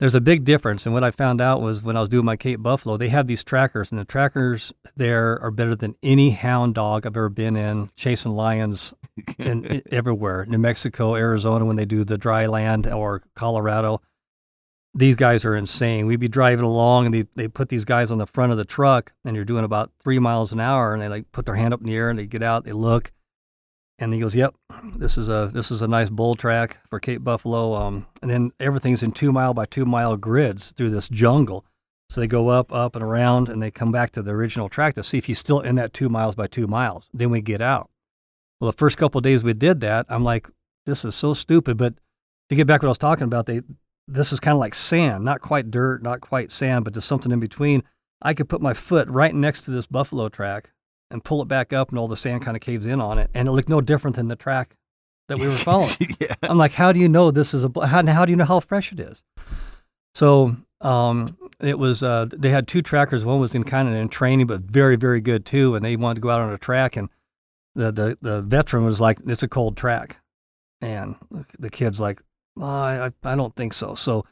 [0.00, 0.86] there's a big difference.
[0.86, 3.26] And what I found out was when I was doing my Cape Buffalo, they have
[3.26, 7.56] these trackers, and the trackers there are better than any hound dog I've ever been
[7.56, 8.92] in chasing lions
[9.38, 10.46] in, everywhere.
[10.46, 14.00] New Mexico, Arizona, when they do the dry land, or Colorado.
[14.96, 16.06] These guys are insane.
[16.06, 18.64] We'd be driving along, and they, they put these guys on the front of the
[18.64, 21.74] truck, and you're doing about three miles an hour, and they like put their hand
[21.74, 23.12] up in the air, and they get out, they look,
[23.98, 24.54] and he goes, "Yep,
[24.96, 28.52] this is a this is a nice bull track for Cape Buffalo." Um, and then
[28.60, 31.64] everything's in two mile by two mile grids through this jungle.
[32.10, 34.94] So they go up, up, and around, and they come back to the original track
[34.94, 37.08] to see if he's still in that two miles by two miles.
[37.12, 37.90] Then we get out.
[38.60, 40.48] Well, the first couple days we did that, I'm like,
[40.86, 41.76] this is so stupid.
[41.76, 41.94] But
[42.50, 43.62] to get back to what I was talking about, they
[44.06, 47.32] this is kind of like sand, not quite dirt, not quite sand, but just something
[47.32, 47.82] in between.
[48.22, 50.70] I could put my foot right next to this buffalo track
[51.10, 53.30] and pull it back up, and all the sand kind of caves in on it,
[53.34, 54.76] and it looked no different than the track
[55.28, 56.16] that we were following.
[56.20, 56.34] yeah.
[56.42, 57.86] I'm like, how do you know this is a?
[57.86, 59.22] How, how do you know how fresh it is?
[60.14, 62.02] So um, it was.
[62.02, 63.24] Uh, they had two trackers.
[63.24, 65.74] One was in kind of in training, but very, very good too.
[65.74, 67.08] And they wanted to go out on a track, and
[67.74, 70.18] the the, the veteran was like, "It's a cold track,"
[70.80, 71.16] and
[71.58, 72.22] the kid's like,
[72.58, 73.94] oh, I, I don't think so.
[73.94, 74.24] So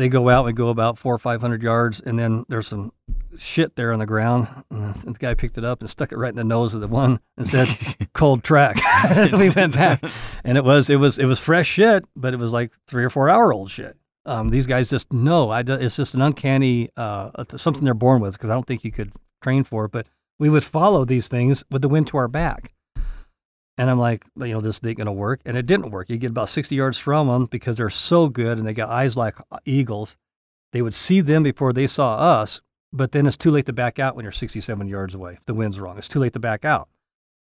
[0.00, 2.92] they go out and go about four or five hundred yards, and then there's some
[3.36, 4.48] shit there on the ground.
[4.70, 6.88] And the guy picked it up and stuck it right in the nose of the
[6.88, 7.68] one and said,
[8.14, 8.76] "Cold track."
[9.32, 10.02] we went back,
[10.42, 13.10] and it was it was it was fresh shit, but it was like three or
[13.10, 13.96] four hour old shit.
[14.24, 15.50] Um, these guys just know.
[15.50, 18.92] I, it's just an uncanny uh, something they're born with because I don't think you
[18.92, 19.92] could train for it.
[19.92, 20.06] But
[20.38, 22.72] we would follow these things with the wind to our back.
[23.80, 26.10] And I'm like, you know, this ain't gonna work, and it didn't work.
[26.10, 29.16] You get about 60 yards from them because they're so good, and they got eyes
[29.16, 30.18] like eagles.
[30.74, 32.60] They would see them before they saw us,
[32.92, 35.38] but then it's too late to back out when you're 67 yards away.
[35.38, 36.90] If the wind's wrong, it's too late to back out.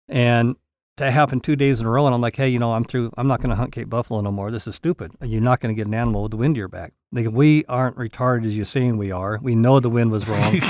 [0.08, 0.54] And
[0.96, 3.10] that happened two days in a row, and I'm like, hey, you know, I'm through.
[3.16, 4.52] I'm not gonna hunt Cape Buffalo no more.
[4.52, 5.10] This is stupid.
[5.22, 6.92] You're not gonna get an animal with the wind to your back.
[7.10, 9.40] Like, we aren't retarded as you're saying we are.
[9.42, 10.60] We know the wind was wrong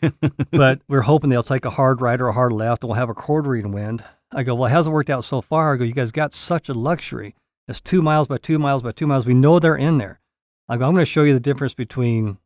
[0.52, 3.10] but we're hoping they'll take a hard right or a hard left and we'll have
[3.10, 4.02] a quartering wind.
[4.34, 5.74] I go, well, it hasn't worked out so far.
[5.74, 7.34] I go, you guys got such a luxury.
[7.68, 9.26] It's two miles by two miles by two miles.
[9.26, 10.20] We know they're in there.
[10.68, 12.38] I go, I'm going to show you the difference between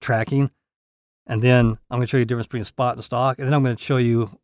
[0.00, 0.50] tracking
[1.26, 3.38] and then I'm going to show you the difference between spot and stock.
[3.38, 4.38] And then I'm going to show you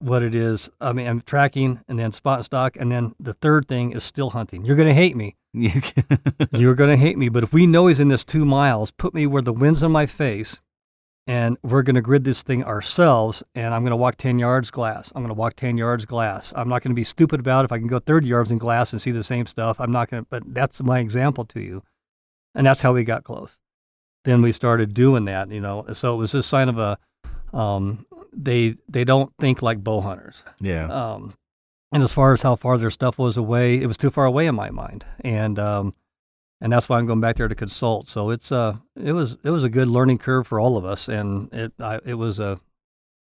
[0.00, 0.68] what it is.
[0.80, 2.76] I mean, I'm tracking and then spot and stock.
[2.76, 4.64] And then the third thing is still hunting.
[4.64, 5.36] You're going to hate me.
[5.52, 7.28] You're going to hate me.
[7.28, 9.92] But if we know he's in this two miles, put me where the wind's on
[9.92, 10.60] my face
[11.26, 13.42] and we're going to grid this thing ourselves.
[13.54, 15.10] And I'm going to walk 10 yards glass.
[15.14, 16.52] I'm going to walk 10 yards glass.
[16.56, 17.66] I'm not going to be stupid about it.
[17.66, 19.80] if I can go 30 yards in glass and see the same stuff.
[19.80, 21.82] I'm not going to, but that's my example to you.
[22.54, 23.56] And that's how we got close.
[24.24, 25.86] Then we started doing that, you know.
[25.92, 26.98] So it was a sign of a,
[27.56, 30.44] um, they they don't think like bow hunters.
[30.60, 30.86] Yeah.
[30.86, 31.34] Um,
[31.92, 34.46] and as far as how far their stuff was away, it was too far away
[34.46, 35.04] in my mind.
[35.20, 35.94] And um,
[36.60, 38.08] and that's why I'm going back there to consult.
[38.08, 41.08] So it's uh it was it was a good learning curve for all of us,
[41.08, 42.60] and it I, it was a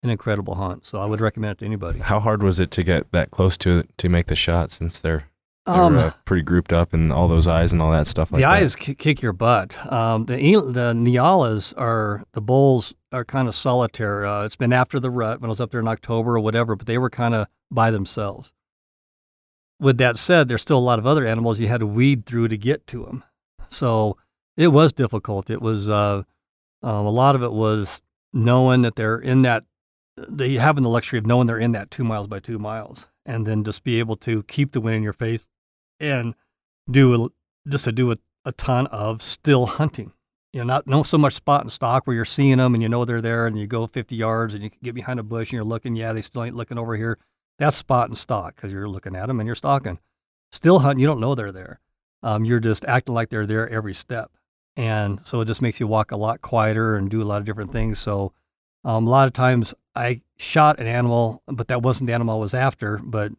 [0.03, 0.85] an incredible hunt.
[0.85, 1.99] So I would recommend it to anybody.
[1.99, 4.99] How hard was it to get that close to it to make the shot since
[4.99, 5.25] they're
[5.65, 8.39] they're Um, uh, pretty grouped up and all those eyes and all that stuff like
[8.39, 9.75] the eyes ki- kick your butt.
[9.91, 14.25] Um, the the Nyalas are the bulls are kind of solitary.
[14.27, 16.75] Uh, it's been after the rut when I was up there in October or whatever,
[16.75, 18.51] but they were kind of by themselves.
[19.79, 22.49] With that said, there's still a lot of other animals you had to weed through
[22.49, 23.23] to get to them,
[23.69, 24.17] so
[24.57, 25.49] it was difficult.
[25.49, 26.23] It was uh,
[26.83, 28.01] um, a lot of it was
[28.33, 29.63] knowing that they're in that.
[30.17, 33.47] They having the luxury of knowing they're in that two miles by two miles, and
[33.47, 35.47] then just be able to keep the wind in your face
[35.99, 36.35] and
[36.89, 37.29] do a,
[37.69, 40.11] just to do a, a ton of still hunting.
[40.51, 42.89] You know, not no so much spot and stock where you're seeing them and you
[42.89, 45.53] know they're there and you go 50 yards and you get behind a bush and
[45.53, 45.95] you're looking.
[45.95, 47.19] Yeah, they still ain't looking over here.
[47.59, 49.99] That's spot and stock because you're looking at them and you're stalking.
[50.51, 51.79] Still hunting, you don't know they're there.
[52.23, 54.31] Um, you're just acting like they're there every step,
[54.75, 57.45] and so it just makes you walk a lot quieter and do a lot of
[57.45, 57.99] different things.
[57.99, 58.33] So
[58.83, 62.41] um, a lot of times I shot an animal, but that wasn't the animal I
[62.41, 62.97] was after.
[62.97, 63.31] But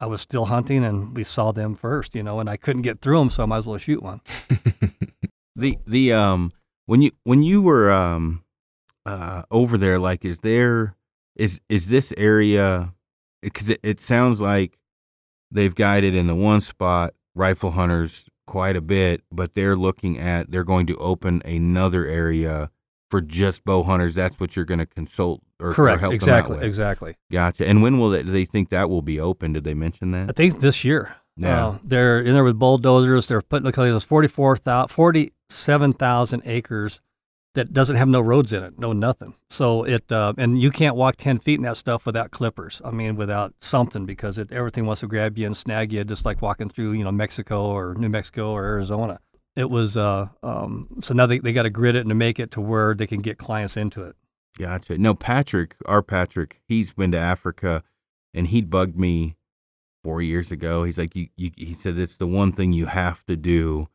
[0.00, 3.00] I was still hunting, and we saw them first, you know, and I couldn't get
[3.00, 4.20] through them, so I might as well shoot one.
[5.58, 6.52] The the um
[6.86, 8.44] when you when you were um
[9.04, 10.94] uh over there, like, is there
[11.34, 12.94] is is this area?
[13.42, 14.78] Because it, it sounds like
[15.50, 20.50] they've guided in the one spot rifle hunters quite a bit, but they're looking at
[20.50, 22.70] they're going to open another area
[23.10, 24.14] for just bow hunters.
[24.14, 26.66] That's what you're going to consult or, or Correct, help exactly, them out with.
[26.66, 27.14] exactly.
[27.30, 27.66] Gotcha.
[27.66, 29.52] And when will they, they think that will be open?
[29.52, 30.30] Did they mention that?
[30.30, 31.14] I think this year.
[31.36, 31.66] Yeah.
[31.68, 33.28] Uh, they're in there with bulldozers.
[33.28, 37.00] They're putting like there's 44,000 47,000 acres
[37.54, 39.34] that doesn't have no roads in it, no nothing.
[39.48, 42.80] So it uh, and you can't walk 10 feet in that stuff without clippers.
[42.84, 46.24] I mean, without something because it, everything wants to grab you and snag you, just
[46.24, 49.20] like walking through you know Mexico or New Mexico or Arizona.
[49.56, 52.38] It was uh, um, so now they, they got to grid it and to make
[52.38, 54.14] it to where they can get clients into it.
[54.56, 54.98] Gotcha.
[54.98, 57.82] No, Patrick, our Patrick, he's been to Africa,
[58.34, 59.36] and he bugged me
[60.04, 60.84] four years ago.
[60.84, 63.88] He's like, you, you, he said it's the one thing you have to do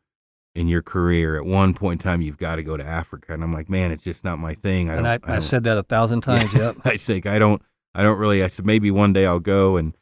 [0.55, 1.35] in your career.
[1.37, 3.91] At one point in time, you've got to go to Africa, and I'm like, man,
[3.91, 4.89] it's just not my thing.
[4.89, 5.07] I and.
[5.07, 6.53] I, I, don't- said that a thousand times.
[6.53, 6.77] Yep.
[6.85, 7.61] I said, I don't,
[7.95, 8.43] I don't really.
[8.43, 9.95] I said maybe one day I'll go, and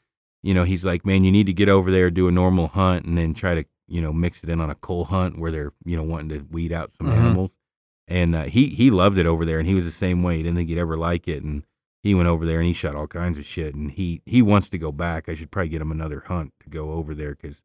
[0.43, 3.05] you know, he's like, man, you need to get over there, do a normal hunt,
[3.05, 5.71] and then try to, you know, mix it in on a coal hunt where they're,
[5.85, 7.13] you know, wanting to weed out some Mhm.
[7.17, 7.55] animals.
[8.07, 10.37] And uh, he he loved it over there, and he was the same way.
[10.37, 11.63] He didn't think he'd ever like it, and
[12.03, 13.73] he went over there and he shot all kinds of shit.
[13.75, 15.29] And he he wants to go back.
[15.29, 17.61] I should probably get him another hunt to go over there because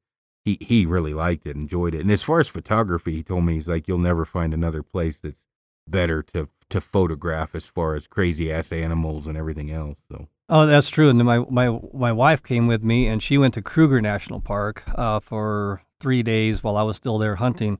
[0.47, 2.01] he he really liked it, enjoyed it.
[2.01, 5.19] And as far as photography, he told me he's like, you'll never find another place
[5.19, 5.45] that's
[5.87, 9.99] better to to photograph as far as crazy ass animals and everything else.
[10.11, 11.09] So Oh, that's true.
[11.09, 14.85] And my, my, my wife came with me, and she went to Kruger National Park
[14.95, 17.79] uh, for three days while I was still there hunting.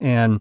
[0.00, 0.40] And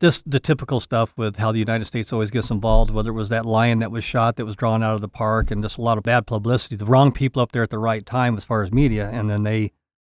[0.00, 3.28] this the typical stuff with how the United States always gets involved, whether it was
[3.30, 5.82] that lion that was shot that was drawn out of the park, and just a
[5.82, 6.76] lot of bad publicity.
[6.76, 9.42] The wrong people up there at the right time as far as media, and then
[9.42, 9.72] they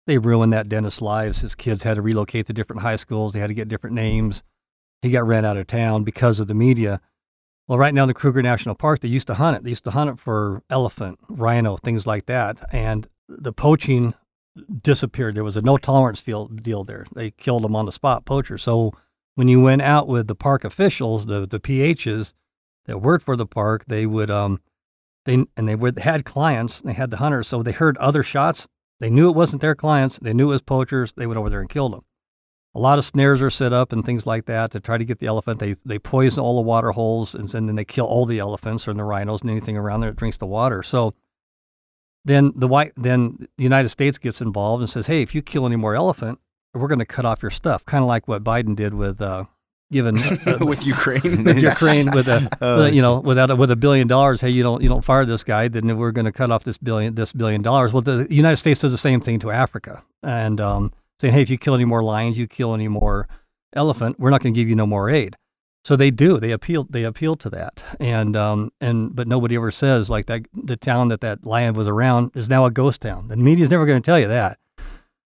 [0.06, 1.40] they ruined that dentist's lives.
[1.40, 3.32] His kids had to relocate to different high schools.
[3.32, 4.42] They had to get different names.
[5.02, 7.00] He got ran out of town because of the media.
[7.68, 9.64] Well, right now in the Kruger National Park, they used to hunt it.
[9.64, 12.60] They used to hunt it for elephant, rhino, things like that.
[12.72, 14.14] And the poaching
[14.82, 15.36] disappeared.
[15.36, 17.06] There was a no tolerance field deal there.
[17.14, 18.62] They killed them on the spot, poachers.
[18.62, 18.92] So
[19.34, 22.34] when you went out with the park officials, the the PHs
[22.86, 24.60] that worked for the park, they would um
[25.24, 26.80] they and they would had clients.
[26.80, 28.68] They had the hunters, so they heard other shots.
[29.00, 30.18] They knew it wasn't their clients.
[30.20, 31.14] They knew it was poachers.
[31.14, 32.04] They went over there and killed them.
[32.74, 35.18] A lot of snares are set up and things like that to try to get
[35.18, 35.58] the elephant.
[35.58, 38.94] They they poison all the water holes and then they kill all the elephants or
[38.94, 40.82] the rhinos and anything around there that drinks the water.
[40.82, 41.14] So
[42.24, 45.66] then the white then the United States gets involved and says, "Hey, if you kill
[45.66, 46.38] any more elephant,
[46.72, 49.46] we're going to cut off your stuff." Kind of like what Biden did with uh,
[49.90, 50.14] given
[50.60, 51.44] with Ukraine.
[51.44, 54.40] with Ukraine with a Uh, you know without a, with a billion dollars.
[54.40, 56.78] Hey, you don't you don't fire this guy, then we're going to cut off this
[56.78, 57.92] billion this billion dollars.
[57.92, 61.50] Well, the United States does the same thing to Africa, and um, saying, hey, if
[61.50, 63.28] you kill any more lions, you kill any more
[63.72, 65.36] elephant, we're not going to give you no more aid.
[65.82, 66.38] So they do.
[66.38, 66.86] They appeal.
[66.90, 70.42] They appeal to that, and um, and but nobody ever says like that.
[70.52, 73.28] The town that that lion was around is now a ghost town.
[73.28, 74.58] The media's never going to tell you that.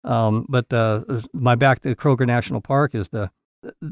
[0.04, 3.30] Um, but uh, my back to Kruger National Park is the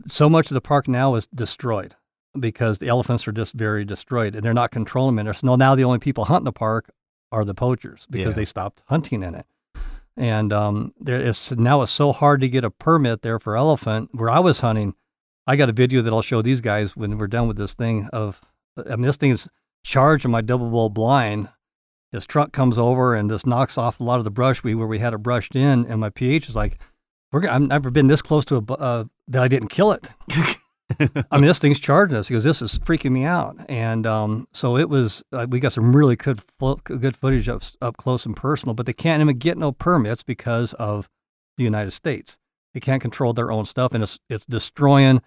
[0.06, 1.94] so much of the park now is destroyed.
[2.38, 5.32] because the elephants are just very destroyed and they're not controlling them.
[5.32, 6.90] So now the only people hunting the park
[7.32, 8.32] are the poachers because Yeah.
[8.34, 9.46] they stopped hunting in it.
[10.18, 14.10] And um, there is now it's so hard to get a permit there for elephant.
[14.12, 14.94] Where I was hunting,
[15.46, 18.06] I got a video that I'll show these guys when we're done with this thing.
[18.12, 18.42] Of
[18.76, 19.48] I mean, this thing is
[19.82, 21.48] charged my Double Bull blind.
[22.12, 24.86] This truck comes over and just knocks off a lot of the brush we where
[24.86, 26.78] we had it brushed in, and my pH is like,
[27.32, 30.08] we're I've never been this close to a uh, that I didn't kill it.
[31.30, 33.56] I mean, this thing's charging us because this is freaking me out.
[33.68, 35.22] And um, so it was.
[35.32, 36.40] Uh, we got some really good
[36.84, 40.72] good footage up up close and personal, but they can't even get no permits because
[40.74, 41.08] of
[41.56, 42.38] the United States.
[42.72, 45.22] They can't control their own stuff, and it's it's destroying.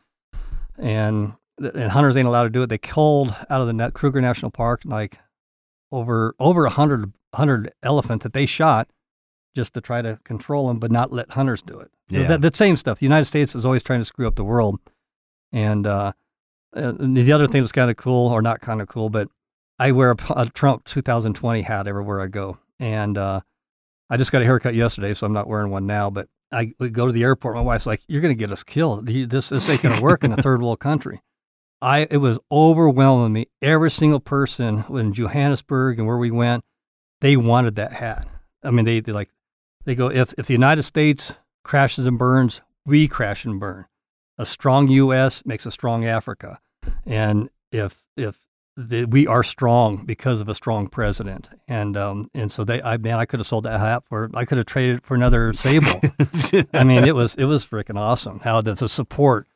[0.78, 2.68] And and hunters ain't allowed to do it.
[2.68, 5.20] They culled out of the Kruger National Park like
[5.92, 8.90] over over a hundred hundred elephant that they shot
[9.60, 11.92] just to try to control them, but not let hunters do it.
[12.12, 12.28] So Yeah.
[12.30, 13.00] that, that same stuff.
[13.00, 14.80] The United States is always trying to screw up the world.
[15.52, 16.14] And, uh,
[16.74, 19.28] and the other thing that's kind of cool, or not kind of cool, but
[19.78, 22.58] I wear a Trump 2020 hat everywhere I go.
[22.80, 23.42] And uh,
[24.10, 26.10] I just got a haircut yesterday, so I'm not wearing one now.
[26.10, 27.56] But I would go to the airport.
[27.56, 29.06] My wife's like, "You're going to get us killed.
[29.08, 31.20] This this ain't going to work in a third world country."
[31.82, 33.48] I it was overwhelming me.
[33.62, 36.64] Every single person in Johannesburg and where we went,
[37.22, 38.28] they wanted that hat.
[38.64, 39.30] I mean, they they like
[39.90, 43.86] they go if if the United States crashes and burns, we crash and burn.
[44.38, 45.44] A strong U.S.
[45.48, 46.60] makes a strong Africa,
[47.08, 48.38] and if if
[48.78, 52.98] the, we are strong because of a strong president, and um and so they I
[52.98, 55.54] man I could have sold that hat for I could have traded it for another
[55.54, 56.00] sable.
[56.72, 59.48] I mean, it was it was freaking awesome how there's a support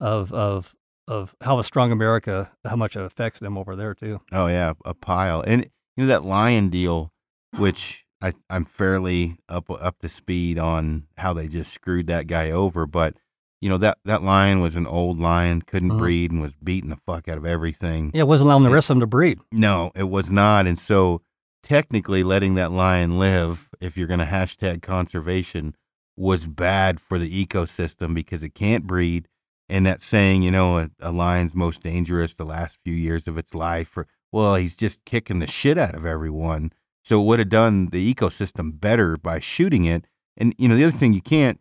[0.00, 4.20] of of of how a strong America, how much it affects them over there too.
[4.32, 5.40] Oh yeah, a pile.
[5.40, 7.10] And you know that lion deal,
[7.56, 12.50] which I I'm fairly up up to speed on how they just screwed that guy
[12.50, 13.14] over, but
[13.60, 15.98] you know that that lion was an old lion, couldn't Mhm.
[15.98, 18.10] breed and was beating the fuck out of everything.
[18.14, 19.38] Yeah, it wasn't allowing the rest of them to breed.
[19.52, 20.66] No, it was not.
[20.66, 21.22] And so
[21.62, 25.74] technically letting that lion live, if you're going to hashtag conservation,
[26.16, 29.28] was bad for the ecosystem because it can't breed.
[29.68, 33.36] And that saying, you know, a, a lion's most dangerous the last few years of
[33.36, 36.72] its life, or well, he's just kicking the shit out of everyone.
[37.08, 40.04] So it would have done the ecosystem better by shooting it.
[40.36, 41.58] And you know, the other thing you can't,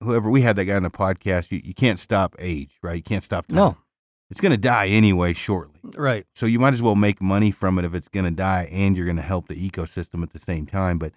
[0.00, 2.94] whoever we had that guy on the podcast, you, you can't stop age, right?
[2.94, 3.56] You can't stop time.
[3.56, 3.76] No,
[4.30, 5.80] It's going to die anyway shortly.
[5.96, 6.24] right.
[6.36, 8.96] So you might as well make money from it if it's going to die and
[8.96, 11.00] you're going to help the ecosystem at the same time.
[11.00, 11.14] But,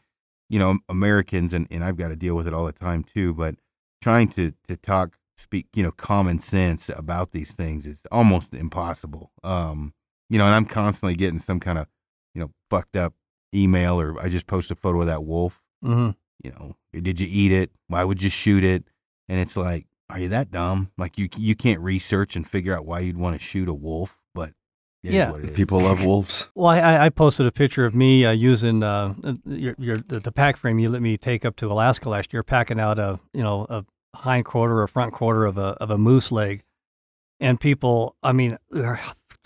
[0.49, 3.35] you know, Americans, and, and I've got to deal with it all the time too,
[3.35, 3.57] but
[4.01, 9.29] trying to, to talk, speak, you know, common sense about these things is almost impossible.
[9.43, 9.93] Um,
[10.31, 11.85] you know, and I'm constantly getting some kind of,
[12.33, 13.13] you know, fucked up
[13.53, 16.11] email or I just post a photo of that wolf, hmm
[16.43, 17.71] you know, did you eat it?
[17.87, 18.83] Why would you shoot it?
[19.27, 20.91] And it's like, are you that dumb?
[20.97, 24.19] Like you, you can't research and figure out why you'd want to shoot a wolf,
[24.35, 24.49] but
[25.03, 25.31] it is Yeah.
[25.31, 25.55] what it is.
[25.55, 26.47] People love wolves.
[26.53, 30.19] Well, I- I, I posted a picture of me uh, using uh, your, your the,
[30.19, 33.19] the pack frame you let me take up to Alaska last year, packing out a
[33.33, 33.83] you know a
[34.15, 36.63] hind quarter or front quarter of a of a moose leg,
[37.39, 38.99] and people, I mean, they're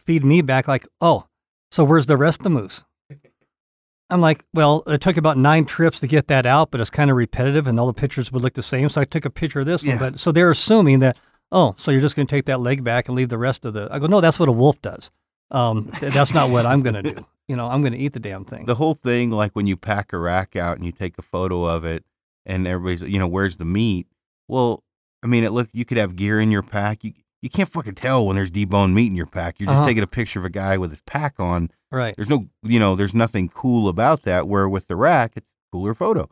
[0.07, 1.27] me back like, oh,
[1.71, 2.83] so where's the rest of the moose?
[4.11, 7.09] I'm like, well, it took about nine trips to get that out, but it's kind
[7.09, 8.89] of repetitive, and all the pictures would look the same.
[8.89, 9.93] So I took a picture of this Yeah.
[9.93, 9.99] one.
[10.11, 11.17] But so they're assuming that,
[11.51, 13.73] oh, so you're just going to take that leg back and leave the rest of
[13.73, 13.87] the.
[13.91, 15.09] I go, no, that's what a wolf does.
[15.49, 17.25] Um, that's not what I'm going to do.
[17.47, 18.63] You know, I'm going to eat the damn thing.
[18.63, 21.65] the whole thing, like when you pack a rack out and you take a photo
[21.65, 22.05] of it,
[22.45, 24.07] and everybody's, you know, where's the meat?
[24.47, 24.83] Well,
[25.21, 27.03] I mean, it look, you could have gear in your pack.
[27.03, 29.59] You you can't fucking tell when there's deboned meat in your pack.
[29.59, 29.87] You're just Uh-huh.
[29.87, 31.69] taking a picture of a guy with his pack on.
[31.91, 32.15] right.
[32.15, 34.47] There's no, you know, there's nothing cool about that.
[34.47, 36.29] Where with the rack, it's a cooler photo.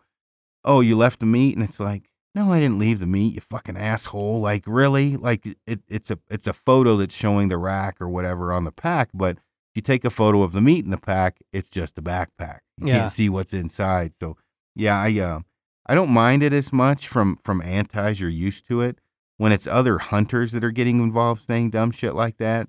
[0.63, 3.34] Oh, you left the meat, and it's like, no, I didn't leave the meat.
[3.36, 4.39] You fucking asshole.
[4.39, 5.17] Like really?
[5.17, 8.72] Like it, it's a it's a photo that's showing the rack or whatever on the
[8.72, 11.98] pack, but if you take a photo of the meat in the pack, it's just
[11.98, 12.60] a backpack.
[12.78, 13.00] You Yeah.
[13.00, 14.13] can't see what's inside.
[14.19, 14.38] So
[14.76, 15.39] yeah, I uh,
[15.88, 18.19] I don't mind it as much from from antis.
[18.19, 19.00] You're used to it.
[19.39, 22.67] When it's other hunters that are getting involved saying dumb shit like that,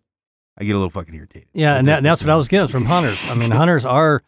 [0.56, 1.48] I get a little fucking irritated.
[1.52, 3.18] Yeah, and that, that's that's what I was getting from hunters.
[3.28, 4.22] I mean, hunters are,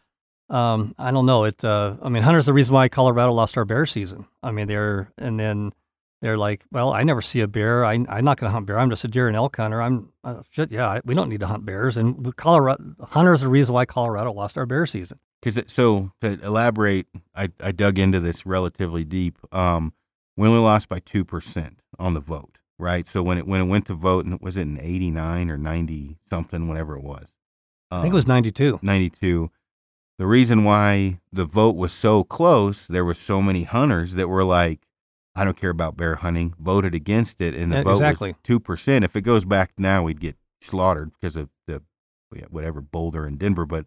[0.49, 1.45] um, I don't know.
[1.45, 1.63] It.
[1.63, 4.27] Uh, I mean, hunters are the reason why Colorado lost our bear season.
[4.43, 5.71] I mean, they're and then
[6.21, 7.85] they're like, well, I never see a bear.
[7.85, 8.77] I, I'm not going to hunt bear.
[8.77, 9.81] I'm just a deer and elk hunter.
[9.81, 10.69] I'm uh, shit.
[10.69, 11.95] Yeah, I, we don't need to hunt bears.
[11.95, 15.19] And Colorado hunters are the reason why Colorado lost our bear season.
[15.41, 19.37] Because so to elaborate, I, I dug into this relatively deep.
[19.53, 19.93] Um,
[20.35, 23.05] we only lost by two percent on the vote, right?
[23.07, 25.57] So when it when it went to vote, and was it in eighty nine or
[25.57, 27.33] ninety something, whatever it was?
[27.91, 28.79] I think it was 92.
[28.81, 29.51] ninety two.
[30.17, 34.43] The reason why the vote was so close, there were so many hunters that were
[34.43, 34.87] like,
[35.35, 38.31] "I don't care about bear hunting," voted against it, and the Yeah, vote exactly.
[38.31, 39.05] was two percent.
[39.05, 41.81] If it goes back now, we'd get slaughtered because of the
[42.49, 43.85] whatever Boulder and Denver, but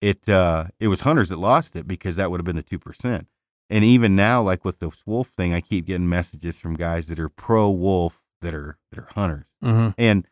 [0.00, 2.78] it uh, it was hunters that lost it because that would have been the two
[2.78, 3.26] percent.
[3.70, 7.18] And even now, like with this wolf thing, I keep getting messages from guys that
[7.18, 9.46] are pro wolf that are that are hunters.
[9.62, 9.90] Mm-hmm.
[9.98, 10.26] And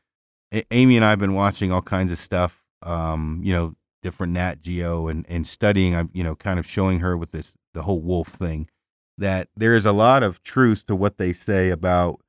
[0.53, 4.32] A- Amy and I have been watching all kinds of stuff, um, you know, different
[4.32, 5.95] Nat Geo and and studying.
[5.95, 8.66] I'm you know kind of showing her with this the whole wolf thing
[9.18, 12.20] that there is a lot of truth to what they say about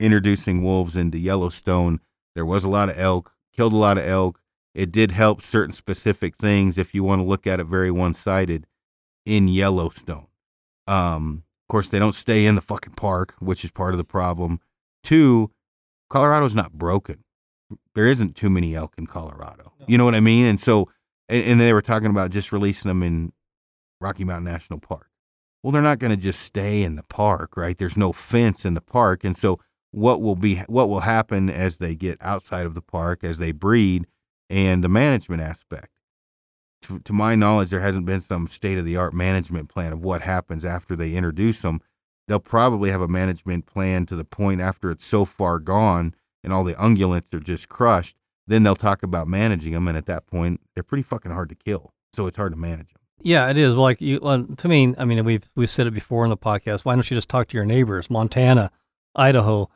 [0.00, 2.00] introducing wolves into Yellowstone.
[2.34, 4.40] There was a lot of elk, killed a lot of elk.
[4.74, 8.14] It did help certain specific things if you want to look at it very one
[8.14, 8.66] sided
[9.26, 10.26] in Yellowstone.
[10.92, 14.04] Um, of course, they don't stay in the fucking park, which is part of the
[14.04, 14.60] problem.
[15.02, 15.50] Two,
[16.10, 17.24] Colorado's not broken.
[17.94, 19.72] There isn't too many elk in Colorado.
[19.86, 20.44] You know what I mean?
[20.44, 20.90] And so,
[21.28, 23.32] and, and they were talking about just releasing them in
[24.00, 25.08] Rocky Mountain National Park.
[25.62, 27.78] Well, they're not going to just stay in the park, right?
[27.78, 29.60] There's no fence in the park, and so
[29.92, 33.52] what will be what will happen as they get outside of the park, as they
[33.52, 34.06] breed,
[34.50, 35.91] and the management aspect.
[36.82, 40.02] To, to my knowledge, there hasn't been some state of the art management plan of
[40.02, 41.80] what happens after they introduce them.
[42.28, 46.14] They'll probably have a management plan to the point after it's so far gone
[46.44, 48.16] and all the ungulates are just crushed.
[48.46, 51.54] Then they'll talk about managing them, and at that point, they're pretty fucking hard to
[51.54, 51.92] kill.
[52.12, 53.00] So it's hard to manage them.
[53.22, 53.74] Yeah, it is.
[53.74, 56.84] Like you, to me, I mean, we've we've said it before in the podcast.
[56.84, 58.72] Why don't you just talk to your neighbors, Montana,
[59.14, 59.70] Idaho?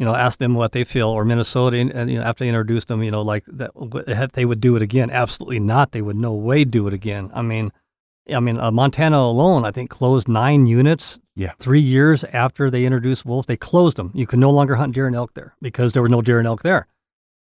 [0.00, 2.88] You know, ask them what they feel, or Minnesota, and, you know, after they introduced
[2.88, 5.10] them, you know, like that, they would do it again.
[5.10, 5.92] Absolutely not.
[5.92, 7.30] They would no way do it again.
[7.34, 7.70] I mean,
[8.32, 11.20] I mean, uh, Montana alone, I think, closed nine units.
[11.36, 11.52] Yeah.
[11.58, 14.10] Three years after they introduced wolves, they closed them.
[14.14, 16.48] You could no longer hunt deer and elk there because there were no deer and
[16.48, 16.86] elk there.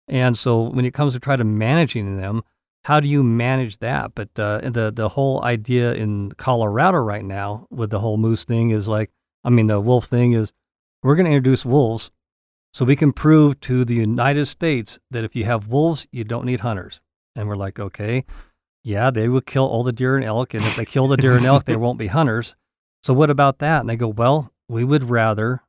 [0.09, 2.43] And so, when it comes to try to managing them,
[2.85, 4.13] how do you manage that?
[4.15, 8.71] But uh, the the whole idea in Colorado right now with the whole moose thing
[8.71, 9.11] is like,
[9.45, 10.53] I mean, the wolf thing is,
[11.03, 12.13] we're going to introduce wolves,
[12.77, 16.45] so we can prove to the United States that if you have wolves, you don't
[16.45, 17.01] need hunters.
[17.35, 18.27] And we're like, okay,
[18.85, 21.39] yeah, they will kill all the deer and elk, and if they kill the deer
[21.39, 22.55] and elk, they won't be hunters.
[23.03, 23.81] So what about that?
[23.81, 25.63] And they go, well, we would rather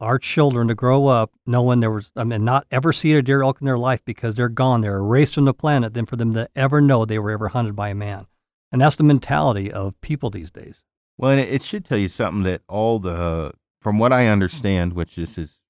[0.00, 3.44] our children to grow up knowing there was, I mean, not ever see a deer
[3.44, 6.34] elk in their life because they're gone, they're erased from the planet, than for them
[6.34, 8.26] to ever know they were ever hunted by a man.
[8.72, 10.82] And that's the mentality of people these days.
[11.16, 14.94] Well, and it, it should tell you something that all the, from what I understand,
[14.94, 15.60] which this is,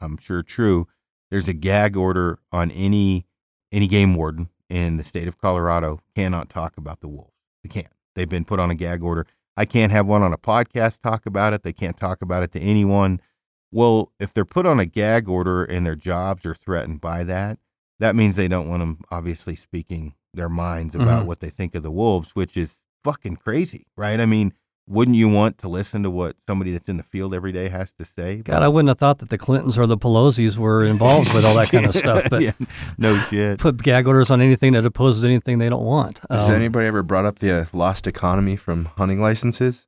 [0.00, 0.86] I'm sure true,
[1.30, 3.26] there's a gag order on any
[3.72, 7.34] any game warden in the state of Colorado cannot talk about the wolves.
[7.62, 7.92] They can't.
[8.16, 9.26] They've been put on a gag order.
[9.56, 11.62] I can't have one on a podcast talk about it.
[11.62, 13.20] They can't talk about it to anyone.
[13.70, 17.58] Well, if they're put on a gag order and their jobs are threatened by that,
[18.00, 21.26] that means they don't want them obviously speaking their minds about Mhm.
[21.26, 24.18] what they think of the wolves, which is fucking crazy, right?
[24.20, 24.52] I mean,
[24.90, 27.92] wouldn't you want to listen to what somebody that's in the field every day has
[27.94, 28.36] to say?
[28.36, 31.54] God, I wouldn't have thought that the Clintons or the Pelosi's were involved with all
[31.56, 32.52] that kind of stuff, but Yeah,
[32.98, 33.58] no shit.
[33.60, 36.20] put gag orders on anything that opposes anything they don't want.
[36.28, 39.86] Has Um, anybody ever brought up the uh, lost economy from hunting licenses?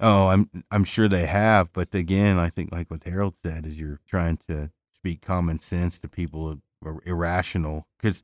[0.00, 3.78] Oh, I'm I'm sure they have, but again, I think like what Harold said is
[3.78, 6.46] you're trying to speak common sense to people
[6.82, 8.22] who are irrational because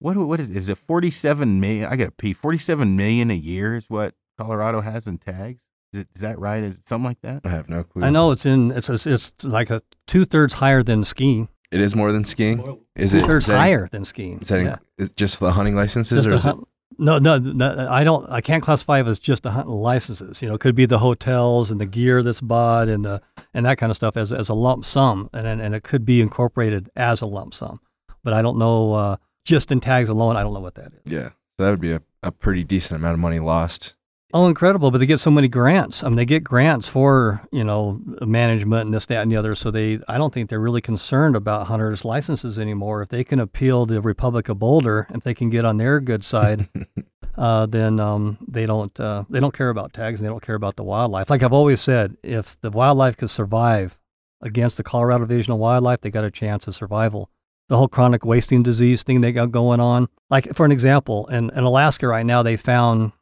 [0.00, 1.86] what what is is it 47 million?
[1.88, 2.32] I got to pee.
[2.32, 5.60] 47 million a year is what Colorado has in tags.
[5.92, 6.62] Is, it, is that right?
[6.62, 7.42] Is it something like that?
[7.44, 8.02] I have no clue.
[8.02, 11.48] I know it's in it's it's, it's like a two thirds higher than skiing.
[11.70, 12.80] it is more than skiing.
[12.96, 14.40] Is it Two thirds is that- higher than skiing.
[14.40, 14.76] Is that Yeah.
[14.98, 16.48] is just for the hunting licenses, Just or the is it?
[16.50, 16.68] hunt,
[16.98, 18.28] no, no, no, I don't.
[18.30, 20.40] I can't classify it as just the hunting licenses.
[20.42, 23.20] You know, it could be the hotels and the gear that's bought and the
[23.54, 26.04] and that kind of stuff as as a lump sum, and then- and it could
[26.06, 27.80] be incorporated as a lump sum.
[28.24, 28.92] But I don't know.
[28.94, 31.12] Uh, just in tags alone, I don't know what that is.
[31.12, 33.96] Yeah, so that would be a, a pretty decent amount of money lost.
[34.34, 34.90] Oh, incredible!
[34.90, 36.02] But they get so many grants.
[36.02, 39.54] I mean, they get grants for you know management and this, that, and the other.
[39.54, 43.02] So they, I don't think they're really concerned about hunters' licenses anymore.
[43.02, 46.24] If they can appeal the Republic of Boulder, if they can get on their good
[46.24, 46.66] side,
[47.36, 50.54] uh, then um, they don't uh, they don't care about tags and they don't care
[50.54, 51.28] about the wildlife.
[51.28, 53.98] Like I've always said, if the wildlife could survive
[54.40, 57.28] against the Colorado Division of Wildlife, they got a chance of survival.
[57.68, 60.08] The whole chronic wasting disease thing they got going on.
[60.30, 63.12] Like for an example, in, in Alaska right now, they found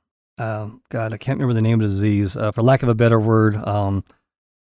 [0.40, 2.36] um, God, I can't remember the name of the disease.
[2.36, 4.04] Uh, for lack of a better word, um,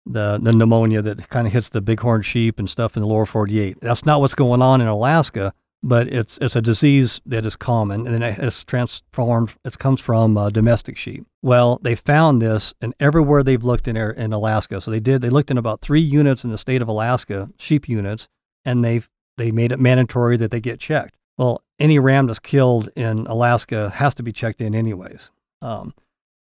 [0.06, 3.26] the the pneumonia that kind of hits the bighorn sheep and stuff in the lower
[3.26, 3.80] 48.
[3.82, 8.06] That's not what's going on in Alaska, but it's it's a disease that is common
[8.06, 9.56] and it's transformed.
[9.64, 11.26] It comes from uh, domestic sheep.
[11.42, 15.22] Well, they found this, and everywhere they've looked in in Alaska, so they did.
[15.22, 18.28] They looked in about three units in the state of Alaska, sheep units,
[18.66, 19.02] and they
[19.38, 21.16] they made it mandatory that they get checked.
[21.38, 25.32] Well, any ram that's killed in Alaska has to be checked in anyways.
[25.62, 25.94] Um,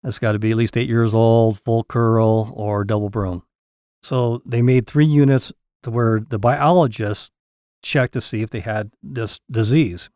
[0.05, 3.43] it's got to be at least eight years old, full curl, or double broom.
[4.03, 5.53] So they made three units
[5.83, 7.31] to where the biologists
[7.83, 10.11] checked to see if they had this disease.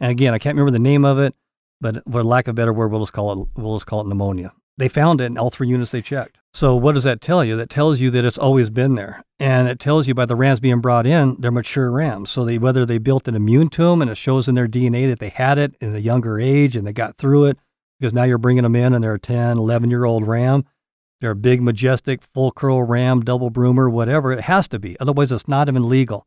[0.00, 1.34] And again, I can't remember the name of it,
[1.80, 4.52] but for lack of better word, we'll just call it we'll just call it pneumonia.
[4.76, 6.40] They found it in all three units they checked.
[6.52, 7.56] So what does that tell you?
[7.56, 10.60] That tells you that it's always been there, and it tells you by the rams
[10.60, 12.30] being brought in, they're mature rams.
[12.30, 15.08] So they whether they built an immune to them, and it shows in their DNA
[15.08, 17.58] that they had it in a younger age and they got through it,
[18.04, 20.66] because now you're bringing them in and they're a 10, 11 year old ram.
[21.22, 24.30] They're a big, majestic, full curl ram, double broomer, whatever.
[24.30, 25.00] It has to be.
[25.00, 26.26] Otherwise, it's not even legal.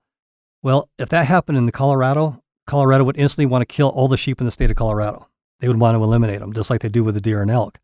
[0.63, 4.17] Well, if that happened in the Colorado, Colorado would instantly want to kill all the
[4.17, 5.28] sheep in the state of Colorado.
[5.59, 7.78] They would want to eliminate them, just like they do with the deer and elk.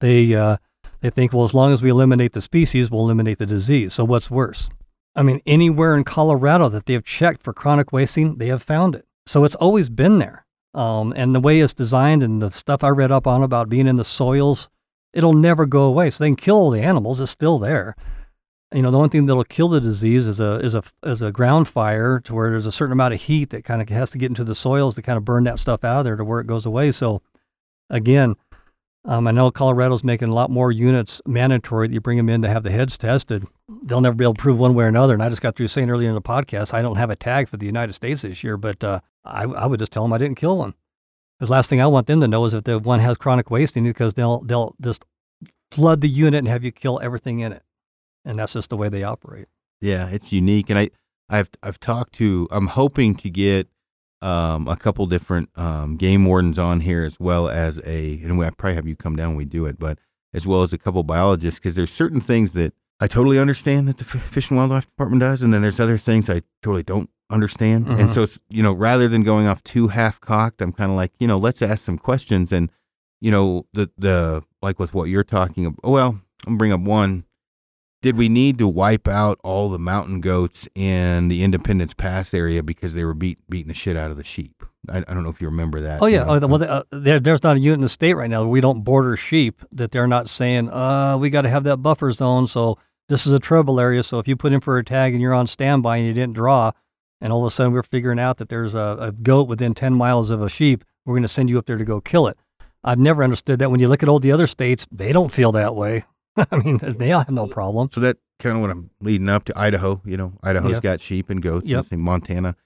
[0.00, 0.58] They uh,
[1.00, 3.94] they think, well, as long as we eliminate the species, we'll eliminate the disease.
[3.94, 4.68] So what's worse?
[5.16, 8.94] I mean, anywhere in Colorado that they have checked for chronic wasting, they have found
[8.94, 9.06] it.
[9.24, 10.44] So it's always been there.
[10.74, 13.86] Um, and the way it's designed and the stuff I read up on about being
[13.86, 14.68] in the soils,
[15.12, 16.10] it'll never go away.
[16.10, 17.96] So they can kill all the animals; it's still there.
[18.74, 21.32] You know, the only thing that'll kill the disease is a is a is a
[21.32, 24.18] ground fire to where there's a certain amount of heat that kind of has to
[24.18, 26.40] get into the soils to kind of burn that stuff out of there to where
[26.40, 26.92] it goes away.
[26.92, 27.22] So,
[27.88, 28.36] again,
[29.04, 32.42] um, I know Colorado's making a lot more units mandatory that you bring them in
[32.42, 33.46] to have the heads tested.
[33.84, 35.14] They'll never be able to prove one way or another.
[35.14, 37.48] And I just got through saying earlier in the podcast, I don't have a tag
[37.48, 40.18] for the United States this year, but uh, I, I would just tell them I
[40.18, 40.74] didn't kill one.
[41.40, 43.84] The last thing I want them to know is if the one has chronic wasting
[43.84, 45.04] because they'll they'll just
[45.70, 47.62] flood the unit and have you kill everything in it,
[48.24, 49.46] and that's just the way they operate.
[49.80, 50.90] Yeah, it's unique, and I
[51.28, 52.48] I've I've talked to.
[52.50, 53.68] I'm hoping to get
[54.20, 58.44] um, a couple different um, game wardens on here as well as a, and we,
[58.44, 59.98] I probably have you come down when we do it, but
[60.34, 63.98] as well as a couple biologists because there's certain things that I totally understand that
[63.98, 67.86] the Fish and Wildlife Department does, and then there's other things I totally don't understand.
[67.86, 68.00] Mm-hmm.
[68.00, 70.96] And so, it's, you know, rather than going off too half cocked, I'm kind of
[70.96, 72.50] like, you know, let's ask some questions.
[72.50, 72.72] And,
[73.20, 76.08] you know, the, the, like with what you're talking about, well,
[76.46, 77.24] I'm gonna bring up one
[78.00, 82.62] did we need to wipe out all the mountain goats in the Independence Pass area
[82.62, 84.62] because they were beat, beating the shit out of the sheep?
[84.88, 86.00] I, I don't know if you remember that.
[86.00, 88.46] Oh yeah, oh, well, uh, there, there's not a unit in the state right now
[88.46, 92.12] we don't border sheep that they're not saying, uh, we got to have that buffer
[92.12, 92.46] zone.
[92.46, 92.78] So
[93.08, 94.02] this is a trouble area.
[94.02, 96.34] So if you put in for a tag and you're on standby and you didn't
[96.34, 96.72] draw,
[97.20, 99.94] and all of a sudden we're figuring out that there's a, a goat within 10
[99.94, 102.36] miles of a sheep, we're going to send you up there to go kill it.
[102.84, 103.70] I've never understood that.
[103.70, 106.04] When you look at all the other states, they don't feel that way.
[106.50, 107.90] I mean, they all have no problem.
[107.92, 110.00] So that kind of what I'm leading up to Idaho.
[110.04, 110.82] You know, Idaho's yep.
[110.82, 111.66] got sheep and goats.
[111.66, 111.86] Yep.
[111.90, 112.56] And Montana.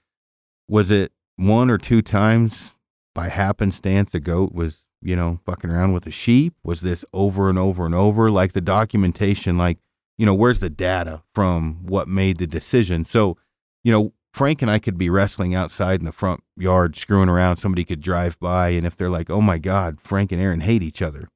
[0.69, 2.73] Was it one or two times
[3.15, 6.53] by happenstance the goat was you know fucking around with a sheep?
[6.63, 8.29] Was this over and over and over?
[8.29, 9.79] Like the documentation, like
[10.17, 13.05] you know, where's the data from what made the decision?
[13.05, 13.37] So,
[13.83, 17.57] you know, Frank and I could be wrestling outside in the front yard, screwing around.
[17.57, 20.81] Somebody could drive by, and if they're like, "Oh my God, Frank and Aaron hate
[20.81, 21.29] each other,"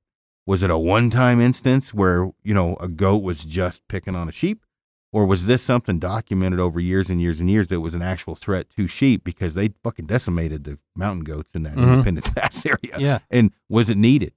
[0.47, 4.29] Was it a one time instance where, you know, a goat was just picking on
[4.29, 4.63] a sheep?
[5.11, 8.35] Or was this something documented over years and years and years that was an actual
[8.35, 11.91] threat to sheep because they fucking decimated the mountain goats in that mm-hmm.
[11.91, 12.97] Independence Pass area?
[12.97, 13.19] Yeah.
[13.29, 14.33] And was it needed?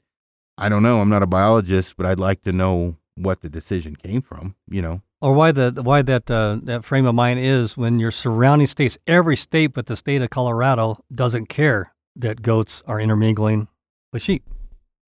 [0.58, 1.00] I don't know.
[1.00, 4.82] I'm not a biologist, but I'd like to know what the decision came from, you
[4.82, 5.02] know.
[5.20, 8.96] Or why the why that uh, that frame of mind is when your surrounding states,
[9.06, 13.68] every state but the state of Colorado doesn't care that goats are intermingling
[14.12, 14.44] with sheep.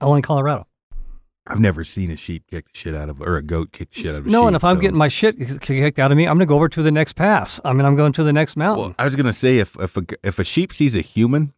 [0.00, 0.66] Only Colorado.
[1.46, 4.00] I've never seen a sheep kick the shit out of, or a goat kick the
[4.00, 4.46] shit out of a no, sheep.
[4.48, 6.68] and if I'm getting my shit kicked out of me, I'm going to go over
[6.68, 7.60] to the next pass.
[7.64, 8.84] I mean, I'm going to the next mountain.
[8.84, 11.52] Well, I was going to say if if a, if a sheep sees a human,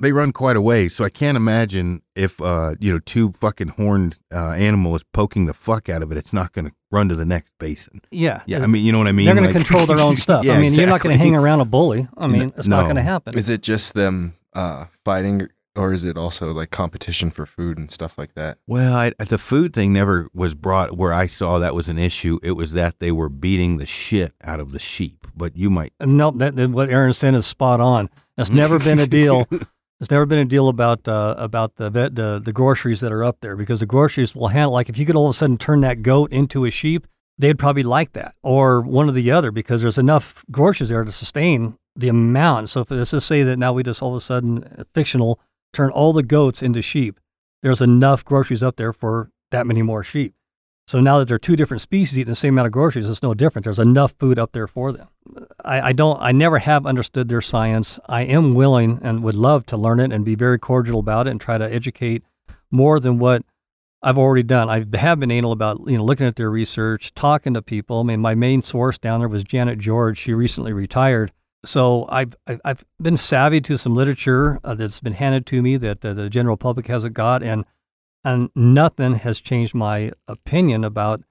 [0.00, 0.88] they run quite a way.
[0.88, 5.46] So I can't imagine if uh you know two fucking horned uh, animal is poking
[5.46, 8.00] the fuck out of it, it's not going to run to the next basin.
[8.10, 8.62] Yeah, yeah.
[8.62, 9.26] I mean, you know what I mean.
[9.26, 10.44] They're going like, to control their own stuff.
[10.44, 10.82] yeah, I mean, exactly.
[10.82, 12.08] you're not going to hang around a bully.
[12.16, 12.76] I mean, it's no.
[12.78, 13.36] not going to happen.
[13.36, 17.90] Is it just them uh, fighting or is it also like competition for food and
[17.90, 18.58] stuff like that?
[18.66, 22.38] Well, I, the food thing never was brought where I saw that was an issue.
[22.42, 25.26] It was that they were beating the shit out of the sheep.
[25.36, 28.08] But you might no, that, that what Aaron said is spot on.
[28.36, 29.46] That's never been a deal.
[29.98, 33.24] There's never been a deal about uh, about the, vet, the the groceries that are
[33.24, 35.56] up there because the groceries will handle like if you could all of a sudden
[35.56, 37.06] turn that goat into a sheep,
[37.38, 41.12] they'd probably like that or one or the other because there's enough groceries there to
[41.12, 42.70] sustain the amount.
[42.70, 45.40] So if let's just say that now we just all of a sudden fictional
[45.72, 47.20] turn all the goats into sheep,
[47.62, 50.34] there's enough groceries up there for that many more sheep.
[50.86, 53.22] So now that there are two different species eating the same amount of groceries, it's
[53.22, 53.64] no different.
[53.64, 55.08] There's enough food up there for them.
[55.64, 56.20] I, I, don't.
[56.20, 57.98] I never have understood their science.
[58.06, 61.30] I am willing and would love to learn it and be very cordial about it
[61.30, 62.22] and try to educate
[62.70, 63.44] more than what
[64.02, 64.68] I've already done.
[64.68, 68.00] I have been anal about you know looking at their research, talking to people.
[68.00, 70.18] I mean, my main source down there was Janet George.
[70.18, 71.32] She recently retired,
[71.64, 76.04] so I've I've been savvy to some literature uh, that's been handed to me that
[76.04, 77.64] uh, the general public hasn't got, and
[78.24, 81.22] and nothing has changed my opinion about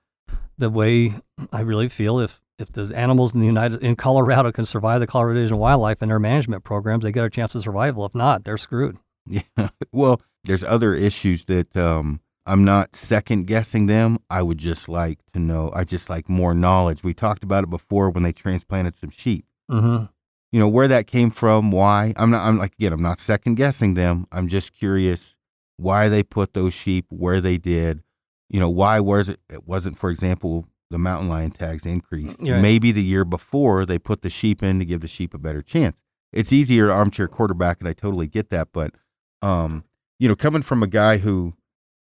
[0.57, 1.15] the way
[1.51, 5.07] I really feel if if the animals in the United in Colorado can survive the
[5.07, 8.05] Colorado Division of Wildlife and their management programs, they get a chance of survival.
[8.05, 8.97] If not, they're screwed.
[9.25, 9.69] Yeah.
[9.93, 14.19] Well, there's other issues that um, I'm not second guessing them.
[14.29, 15.71] I would just like to know.
[15.73, 17.03] I just like more knowledge.
[17.03, 19.45] We talked about it before when they transplanted some sheep.
[19.71, 20.05] Mm-hmm.
[20.51, 22.13] You know where that came from, why.
[22.17, 22.45] I'm not.
[22.45, 22.91] I'm like again.
[22.91, 24.27] I'm not second guessing them.
[24.31, 25.32] I'm just curious
[25.77, 28.03] why they put those sheep where they did.
[28.49, 29.39] You know why was it?
[29.49, 32.41] It wasn't, for example, the mountain lion tags increased.
[32.41, 32.61] Yeah.
[32.61, 35.61] Maybe the year before they put the sheep in to give the sheep a better
[35.61, 36.01] chance.
[36.31, 38.69] It's easier to armchair quarterback, and I totally get that.
[38.71, 38.93] But
[39.41, 39.83] um,
[40.19, 41.53] you know, coming from a guy who,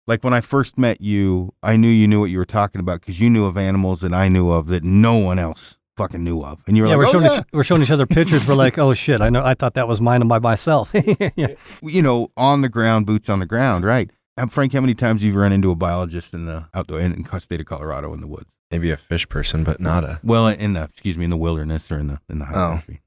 [0.06, 3.00] like when I first met you, I knew you knew what you were talking about
[3.00, 6.43] because you knew of animals that I knew of that no one else fucking knew
[6.43, 7.38] of, and you were Yeah, like, we're oh, showing yeah.
[7.40, 8.47] Each, we're showing each other pictures.
[8.49, 9.45] We're like, oh shit, I know.
[9.45, 10.90] I thought that was mine by myself.
[11.36, 11.49] yeah.
[11.82, 14.11] you know, on the ground, boots on the ground, right?
[14.36, 17.12] And Frank, how many times you've you run into a biologist in the outdoor in,
[17.12, 18.49] in state of Colorado in the woods?
[18.70, 21.93] Maybe a fish person, but not a Well, in the excuse me, in the wilderness
[21.93, 22.68] or in the in the high Oh.
[22.76, 23.03] country.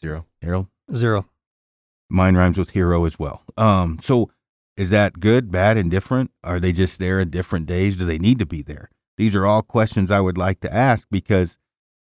[0.00, 0.24] zero.
[0.40, 1.26] Harold, Zero.
[2.08, 3.42] mine rhymes with hero as well.
[3.58, 4.30] Um, so
[4.76, 6.30] is that good, bad, indifferent?
[6.42, 7.98] Are they just there at different days?
[7.98, 8.88] Do they need to be there?
[9.18, 11.58] These are all questions I would like to ask because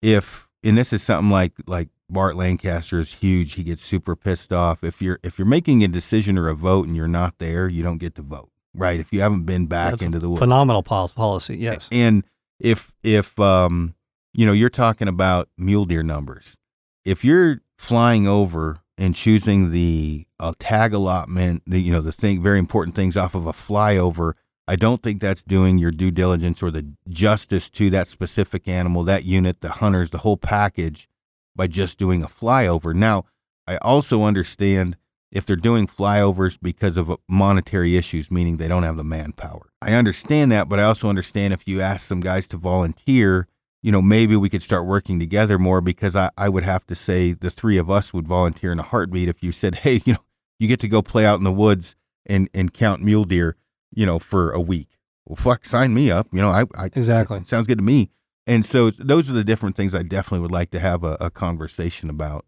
[0.05, 3.53] if and this is something like like Bart Lancaster is huge.
[3.53, 6.87] He gets super pissed off if you're if you're making a decision or a vote
[6.87, 8.51] and you're not there, you don't get to vote.
[8.75, 8.99] Right?
[8.99, 10.39] If you haven't been back That's into the woods.
[10.39, 11.57] Phenomenal policy.
[11.57, 11.89] Yes.
[11.91, 12.23] And
[12.59, 13.95] if if um
[14.33, 16.55] you know you're talking about mule deer numbers,
[17.03, 22.43] if you're flying over and choosing the uh, tag allotment, the you know the thing
[22.43, 24.33] very important things off of a flyover,
[24.67, 29.03] I don't think that's doing your due diligence or the justice to that specific animal,
[29.03, 31.07] that unit, the hunters, the whole package
[31.55, 32.93] by just doing a flyover.
[32.93, 33.25] Now,
[33.67, 34.97] I also understand
[35.31, 39.69] if they're doing flyovers because of monetary issues, meaning they don't have the manpower.
[39.81, 43.47] I understand that, but I also understand if you ask some guys to volunteer,
[43.83, 46.95] you know, maybe we could start working together more because I, I would have to
[46.95, 50.13] say the three of us would volunteer in a heartbeat if you said, hey, you
[50.13, 50.23] know,
[50.57, 51.95] you get to go play out in the woods
[52.25, 53.57] and, and count mule deer,
[53.95, 54.89] you know, for a week.
[55.25, 56.27] Well, fuck, sign me up.
[56.31, 57.39] You know, I, I Exactly.
[57.39, 58.11] it sounds good to me.
[58.47, 61.29] And so those are the different things I definitely would like to have a, a
[61.31, 62.45] conversation about.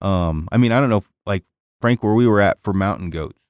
[0.00, 1.44] Um, I mean, I don't know, if, like
[1.80, 3.46] Frank, where we were at for mountain goats,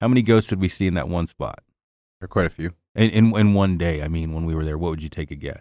[0.00, 1.60] how many goats did we see in that one spot?
[2.20, 2.74] Or quite a few.
[2.96, 5.30] In, in, in one day, I mean, when we were there, what would you take
[5.30, 5.60] a guess?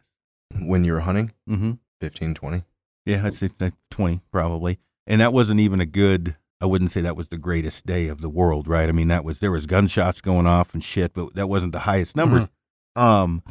[0.60, 1.74] When you were hunting, Mm-hmm.
[2.02, 2.64] 15, 20.
[3.06, 3.50] Yeah, I'd say
[3.92, 4.80] 20 probably.
[5.08, 8.22] And that wasn't even a good, I wouldn't say that was the greatest day of
[8.22, 8.88] the world, right?
[8.88, 11.80] I mean, that was, there was gunshots going off and shit, but that wasn't the
[11.80, 12.48] highest numbers.
[12.96, 13.44] Um,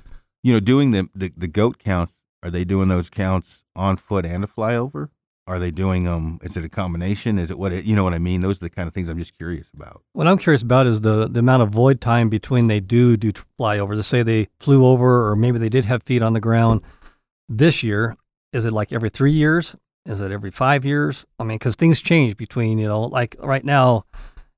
[0.42, 4.24] you know, doing the, the, the goat counts, are they doing those counts on foot
[4.24, 5.08] and a flyover?
[5.46, 6.38] Are they doing um?
[6.42, 7.38] Is it a combination?
[7.38, 8.40] Is it what it, you know what I mean?
[8.40, 10.02] Those are the kind of things I'm just curious about.
[10.14, 13.30] What I'm curious about is the, the amount of void time between they do do
[13.60, 13.96] flyovers.
[13.96, 16.80] Let's say they flew over, or maybe they did have feet on the ground
[17.46, 18.16] this year.
[18.54, 19.76] Is it like every three years?
[20.06, 21.26] Is it every five years?
[21.38, 24.04] I mean, because things change between you know, like right now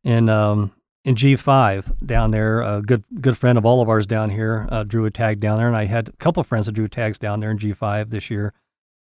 [0.02, 0.72] in um,
[1.04, 4.82] in G5 down there, a good good friend of all of ours down here uh,
[4.82, 7.18] drew a tag down there, and I had a couple of friends that drew tags
[7.18, 8.52] down there in G5 this year.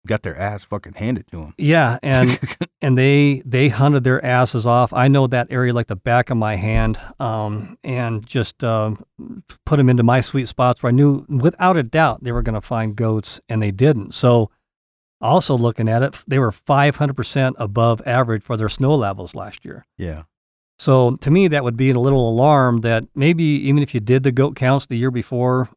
[0.07, 1.55] Got their ass fucking handed to them.
[1.59, 2.41] Yeah, and
[2.81, 4.95] and they they hunted their asses off.
[4.95, 9.05] I know that area like the back of my hand, um, and just um,
[9.67, 12.55] put them into my sweet spots where I knew without a doubt they were going
[12.55, 14.15] to find goats, and they didn't.
[14.15, 14.51] So,
[15.21, 19.85] also looking at it, they were 500% above average for their snow levels last year.
[19.97, 20.23] yeah.
[20.79, 24.23] So to me, that would be a little alarm that maybe even if you did
[24.23, 25.69] the goat counts the year before,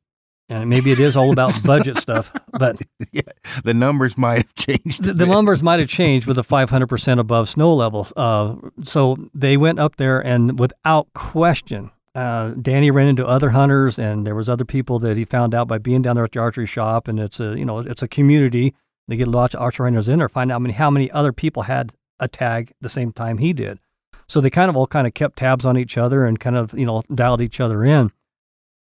[0.47, 2.77] and maybe it is all about budget stuff, but
[3.11, 3.21] yeah.
[3.65, 5.03] The numbers might have changed.
[5.03, 8.13] the, the numbers might have changed with the 500% above snow levels.
[8.15, 13.99] Uh, so they went up there and without question, uh, Danny ran into other hunters
[13.99, 16.39] and there was other people that he found out by being down there at the
[16.39, 17.09] archery shop.
[17.09, 18.73] And it's a, you know, it's a community.
[19.07, 21.33] They get lots of archer hunters in there, find out how many, how many other
[21.33, 23.79] people had a tag the same time he did.
[24.27, 26.73] So they kind of all kind of kept tabs on each other and kind of,
[26.73, 28.11] you know, dialed each other in.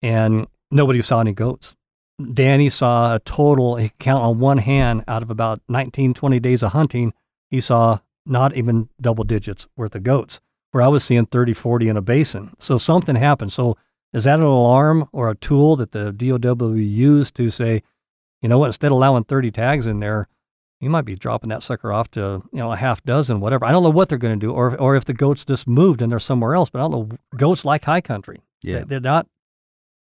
[0.02, 0.44] And hmm.
[0.72, 1.76] nobody saw any goats.
[2.34, 6.64] Danny saw a total, he count on one hand out of about 19, 20 days
[6.64, 7.14] of hunting,
[7.52, 10.42] he saw not even double digits worth of goats,
[10.72, 12.54] where I was seeing 30, 40 in a basin.
[12.58, 13.54] So something happened.
[13.54, 13.78] So
[14.14, 17.84] is that an alarm or a tool that the DOW used to say,
[18.42, 20.28] you know what, instead of allowing 30 tags in there,
[20.80, 23.66] you might be dropping that sucker off to, you know, a half dozen, whatever.
[23.66, 26.02] I don't know what they're going to do, or, or if the goats just moved
[26.02, 27.18] and they're somewhere else, but I don't know.
[27.36, 28.42] Goats like high country.
[28.62, 28.80] Yeah.
[28.80, 29.28] They- They're not,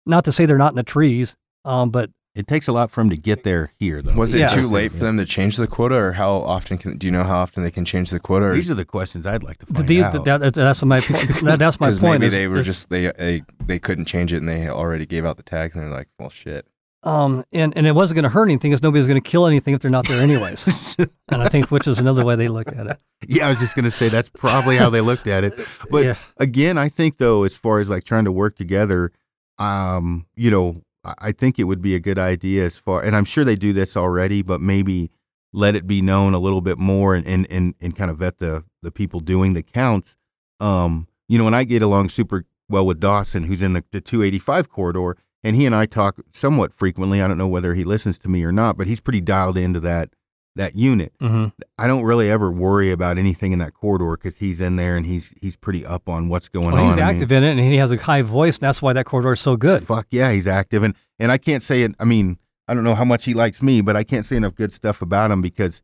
[0.06, 1.36] not to say they're not in the trees,
[1.66, 4.14] um, but It takes a lot for them to get there here, though.
[4.14, 4.48] Was it Yeah.
[4.48, 6.96] too late for them to change the quota, or how often can?
[7.00, 8.46] Do you know how often they can change the quota?
[8.46, 10.24] Or These are the questions I'd like to find these, out.
[10.26, 11.28] that, that's my point.
[11.44, 12.22] That, that's my point.
[12.22, 15.08] maybe is- they were is- just they, they they couldn't change it and they already
[15.08, 16.68] gave out the tags and they're like, well, shit.
[17.04, 19.74] Um, and, and it wasn't going to hurt anything because nobody's going to kill anything
[19.74, 20.98] if they're not there anyways.
[21.30, 23.00] and I think which is another way they look at it.
[23.28, 25.54] Yeah, I was just gonna say that's probably how they looked at it.
[25.90, 26.16] But yeah.
[26.38, 29.12] again, I think though, as far as like trying to work together,
[29.58, 33.26] um, you know, I think it would be a good idea as far, and I'm
[33.26, 35.10] sure they do this already, but maybe
[35.54, 38.40] let it be known a little bit more and and and, and kind of vet
[38.40, 40.18] the the people doing the counts.
[40.60, 44.02] Um, you know, when I get along super well with Dawson, who's in the, the
[44.02, 45.18] 285 corridor,
[45.48, 47.22] and he and I talk somewhat frequently.
[47.22, 49.80] I don't know whether he listens to me or not, but he's pretty dialed into
[49.82, 50.10] that
[50.56, 51.14] that unit.
[51.20, 54.98] hmm I don't really ever worry about anything in that corridor because he's in there
[54.98, 56.88] and he's he's pretty up on what's going Well, on.
[56.88, 58.94] he's I mean, active in it and he has a high voice, and that's why
[58.94, 59.86] that corridor is so good.
[59.88, 61.94] Fuck yeah, he's active, and and I can't say it.
[62.00, 62.38] I mean,
[62.68, 65.02] I don't know how much he likes me, but I can't say enough good stuff
[65.02, 65.82] about him because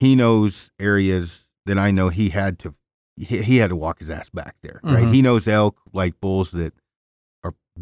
[0.00, 2.74] he knows areas that I know he had to.
[3.16, 5.06] He, he had to walk his ass back there, right?
[5.06, 5.12] Mhm.
[5.14, 6.72] He knows elk like bulls that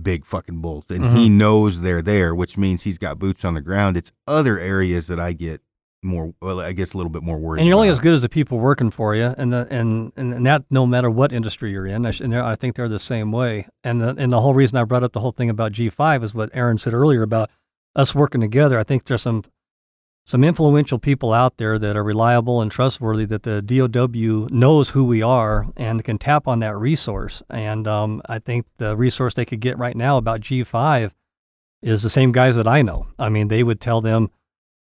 [0.02, 1.38] big fucking bulls, and he mm-hmm.
[1.38, 3.96] knows they're there, which means he's got boots on the ground.
[3.96, 5.60] It's other areas that I get
[6.02, 7.60] more, well, I guess a little bit more worried.
[7.60, 10.46] And you're only as good as the people working for you, and the, and and
[10.46, 12.06] that no matter what industry you're in.
[12.06, 13.66] I sh- And I think they're the same way.
[13.84, 16.34] And the, and the whole reason I brought up the whole thing about G5 is
[16.34, 17.50] what Aaron said earlier about
[17.94, 18.78] us working together.
[18.78, 19.44] I think there's some
[20.26, 23.24] some influential people out there that are reliable and trustworthy.
[23.24, 27.42] That the DOW knows who we are and can tap on that resource.
[27.48, 31.12] And um, I think the resource they could get right now about G5
[31.80, 33.06] is the same guys that I know.
[33.18, 34.30] I mean, they would tell them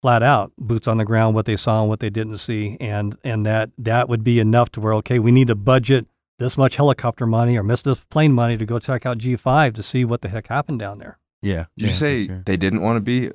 [0.01, 3.15] flat out boots on the ground what they saw and what they didn't see and
[3.23, 6.07] and that that would be enough to where okay we need to budget
[6.39, 9.83] this much helicopter money or miss this plane money to go check out G5 to
[9.83, 11.19] see what the heck happened down there.
[11.43, 11.65] yeah.
[11.77, 12.41] Did you say sure.
[12.47, 13.29] they didn't want to be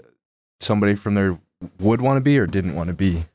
[0.59, 1.38] somebody from there
[1.80, 3.26] would want to be or didn't want to be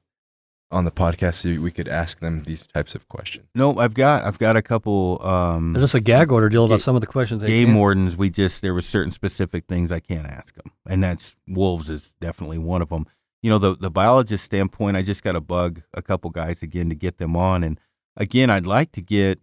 [0.71, 3.47] on the podcast so we could ask them these types of questions?
[3.55, 6.75] No, I've got I've got a couple um There's just a gag order deal about
[6.77, 8.15] Ga- some of the questions game wardens.
[8.15, 12.13] We just there was certain specific things I can't ask them, and that's wolves is
[12.21, 13.05] definitely one of them.
[13.43, 16.89] You know, the the biologist standpoint, I just got to bug a couple guys again
[16.89, 17.79] to get them on, and
[18.15, 19.39] again, I'd like to get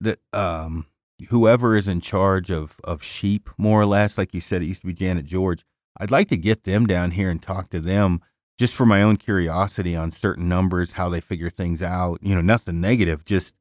[0.00, 0.86] the um
[1.28, 4.80] whoever is in charge of of sheep, more or less, like you said, it used
[4.80, 5.64] to be Janet George.
[5.98, 8.20] I'd like to get them down here and talk to them
[8.58, 12.18] just for my own curiosity on certain numbers, how they figure things out.
[12.22, 13.24] You know, nothing negative.
[13.24, 13.54] Just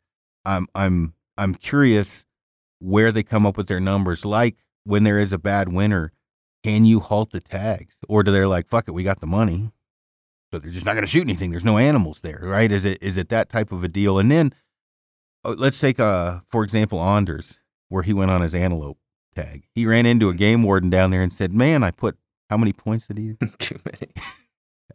[0.46, 2.26] I'm I'm I'm curious
[2.80, 4.26] where they come up with their numbers.
[4.26, 6.12] Like when there is a bad winter,
[6.64, 9.72] can you halt the tags, or do they like fuck it, we got the money,
[10.52, 11.52] so they're just not going to shoot anything.
[11.52, 12.72] There's no animals there, right?
[12.72, 14.20] Is it is it that type of a deal?
[14.20, 14.54] And then
[15.44, 17.60] uh, let's take uh for example Anders,
[17.90, 18.98] where he went on his antelope
[19.36, 19.64] tag.
[19.74, 22.18] He ran into a game warden down there and said, "Man, I put
[22.50, 24.12] how many points did he?" Too many.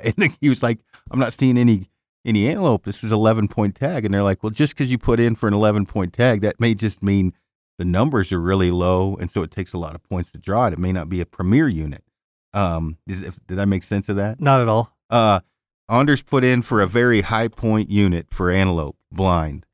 [0.01, 0.79] And he was like,
[1.11, 1.91] "I'm not seeing any
[2.25, 2.85] any antelope.
[2.85, 5.49] This was 11 point tag." And they're like, "Well, just because you put in for
[5.49, 7.33] an 11 point tag, that may just mean
[7.79, 10.67] the numbers are really low, and so it takes a lot of points to draw
[10.69, 10.75] it.
[10.75, 12.05] It may not be a premier unit."
[12.53, 14.41] Um, is, if, did that make sense of that?
[14.41, 14.97] Not at all.
[15.11, 15.41] Uh,
[15.89, 19.65] Anders put in for a very high point unit for antelope blind.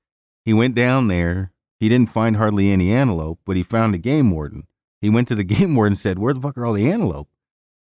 [0.44, 1.52] He went down there.
[1.80, 4.66] He didn't find hardly any antelope, but he found a game warden.
[5.00, 7.28] He went to the game warden and said, "Where the fuck are all the antelope?"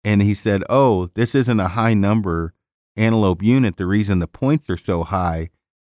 [0.04, 2.54] And he said, "Oh, this isn't a high number
[2.96, 3.78] antelope unit.
[3.78, 5.50] The reason the points are so high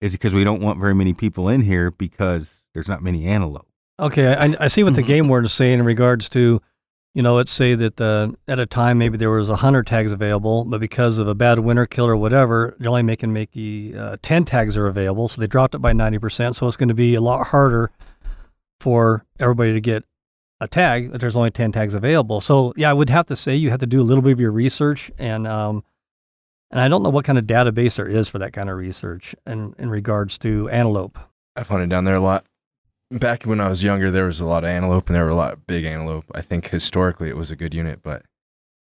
[0.01, 3.67] is because we don't want very many people in here because there's not many antelope."
[3.99, 6.61] Okay, I, I see what the game warden is saying in regards to,
[7.13, 10.11] you know, let's say that uh, at a time maybe there was a hundred tags
[10.11, 14.17] available, but because of a bad winter kill or whatever, they're only making maybe uh,
[14.21, 16.55] ten tags are available, so they dropped it by ninety percent.
[16.55, 17.91] So it's going to be a lot harder
[18.79, 20.03] for everybody to get
[20.61, 22.41] a tag there's only ten tags available.
[22.41, 24.39] So yeah, I would have to say you have to do a little bit of
[24.39, 25.47] your research and.
[25.47, 25.83] Um,
[26.71, 29.35] and I don't know what kind of database there is for that kind of research
[29.45, 31.17] in, in regards to antelope.
[31.55, 32.45] I've hunted down there a lot.
[33.11, 35.35] Back when I was younger, there was a lot of antelope, and there were a
[35.35, 36.25] lot of big antelope.
[36.33, 38.23] I think historically it was a good unit, but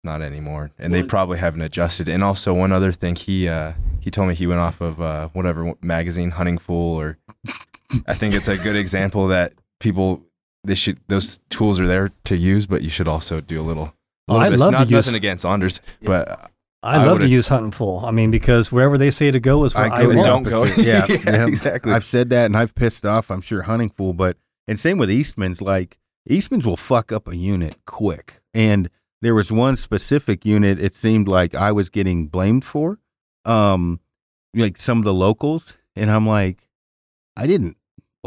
[0.05, 0.71] not anymore.
[0.79, 2.09] And they probably haven't adjusted.
[2.09, 5.29] And also one other thing, he uh, he told me he went off of uh,
[5.29, 7.17] whatever magazine, Hunting Fool, or
[8.07, 10.23] I think it's a good example that people
[10.65, 13.95] they should those tools are there to use, but you should also do a little.
[14.29, 16.29] Oh, little I'd bit- love to not use- nothing against Anders, but
[16.83, 18.03] I, I love to would've- use Hunting Fool.
[18.05, 20.25] I mean, because wherever they say to go is where I, go the will.
[20.25, 20.65] don't go.
[20.77, 21.93] Yeah, Yeah, yeah, exactly.
[21.93, 23.31] I've said that, and I've pissed off.
[23.31, 24.37] I'm sure hunting fool, but
[24.67, 25.63] and same with Eastman's.
[25.63, 25.97] Like
[26.29, 28.91] Eastman's will fuck up a unit quick, and
[29.23, 30.79] there was one specific unit.
[30.79, 32.99] It seemed like I was getting blamed for,
[33.47, 33.99] um,
[34.55, 36.69] like some of the locals, and I'm like,
[37.35, 37.78] I didn't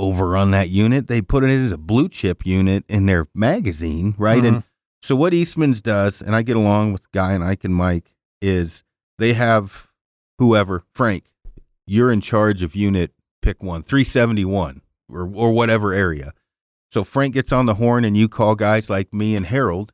[0.02, 1.08] overrun that unit.
[1.08, 4.44] They put it as a blue chip unit in their magazine, right?
[4.44, 4.64] And Mhm.
[5.02, 8.84] so what Eastman's does, and I get along with Guy and Ike and Mike, is
[9.20, 9.88] they have
[10.40, 11.26] whoever, Frank,
[11.86, 16.34] you're in charge of unit pick one, 371 or or whatever area.
[16.92, 19.94] So Frank gets on the horn and you call guys like me and Harold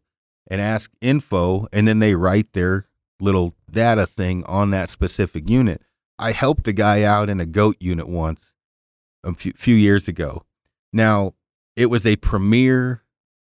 [0.49, 2.85] and ask info, and then they write their
[3.19, 5.81] little data thing on that specific unit.
[6.17, 8.51] I helped a guy out in a goat unit once
[9.23, 10.43] a few, few years ago.
[10.93, 11.33] Now,
[11.75, 13.03] it was a premier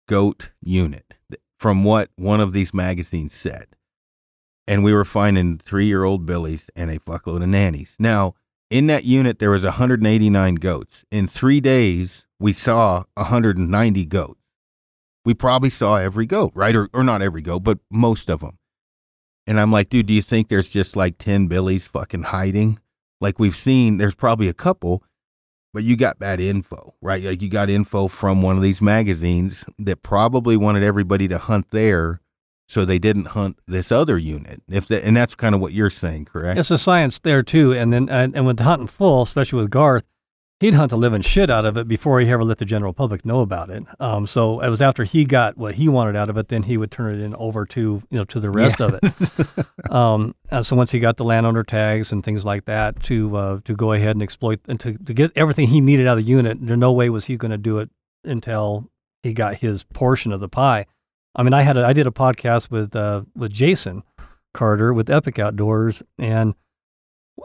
[0.08, 1.16] goat unit
[1.58, 3.68] from what one of these magazines said.
[4.68, 7.96] And we were finding three year old billies and a fuckload of nannies.
[8.00, 8.36] Now,
[8.70, 11.04] in that unit, there was 189 goats.
[11.12, 14.46] In three days, we saw 190 goats.
[15.26, 16.76] We probably saw every goat, right?
[16.76, 18.58] Or, or not every goat, but most of them.
[19.46, 22.80] And I'm like, dude, do you think there's just like 10 billies fucking hiding?
[23.20, 25.04] Like we've seen, there's probably a couple,
[25.74, 27.24] but you got bad info, right?
[27.24, 31.68] Like you got info from one of these magazines that probably wanted everybody to hunt
[31.72, 32.22] there,
[32.68, 34.62] so they didn't hunt this other unit.
[34.70, 36.60] If that, and that's kind of what you're saying, correct?
[36.60, 40.08] It's a science there too, and then and, and with Hunting Fool, especially with Garth,
[40.62, 43.26] he'd hunt the living shit out of it before he ever let the general public
[43.26, 43.84] know about it.
[44.00, 46.78] Um, so it was after he got what he wanted out of it, then he
[46.78, 48.86] would turn it in over to you know to the rest Yeah.
[48.86, 49.66] of it.
[49.92, 53.76] um, so once he got the landowner tags and things like that to uh, to
[53.76, 56.58] go ahead and exploit and to, to get everything he needed out of the unit,
[56.62, 57.90] there no way was he going to do it
[58.24, 58.88] until
[59.24, 60.86] he got his portion of the pie.
[61.36, 64.04] I mean, I had a, I did a podcast with uh, with Jason
[64.54, 66.54] Carter with Epic Outdoors and.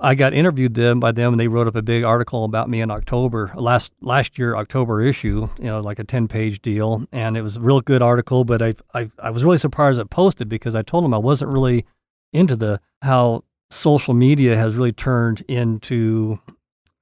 [0.01, 2.81] I got interviewed them by them, and they wrote up a big article about me
[2.81, 5.49] in October last last year October issue.
[5.59, 8.45] You know, like a ten page deal, and it was a real good article.
[8.45, 11.51] But I I, I was really surprised it posted because I told them I wasn't
[11.51, 11.85] really
[12.33, 16.39] into the how social media has really turned into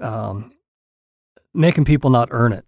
[0.01, 0.53] um,
[1.53, 2.65] making people not earn it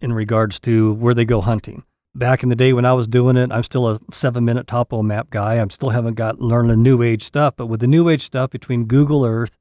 [0.00, 1.84] in regards to where they go hunting.
[2.14, 5.02] Back in the day when I was doing it, I'm still a seven minute topo
[5.02, 5.56] map guy.
[5.56, 7.54] I'm still haven't got learned the new age stuff.
[7.56, 9.58] But with the new age stuff between Google Earth,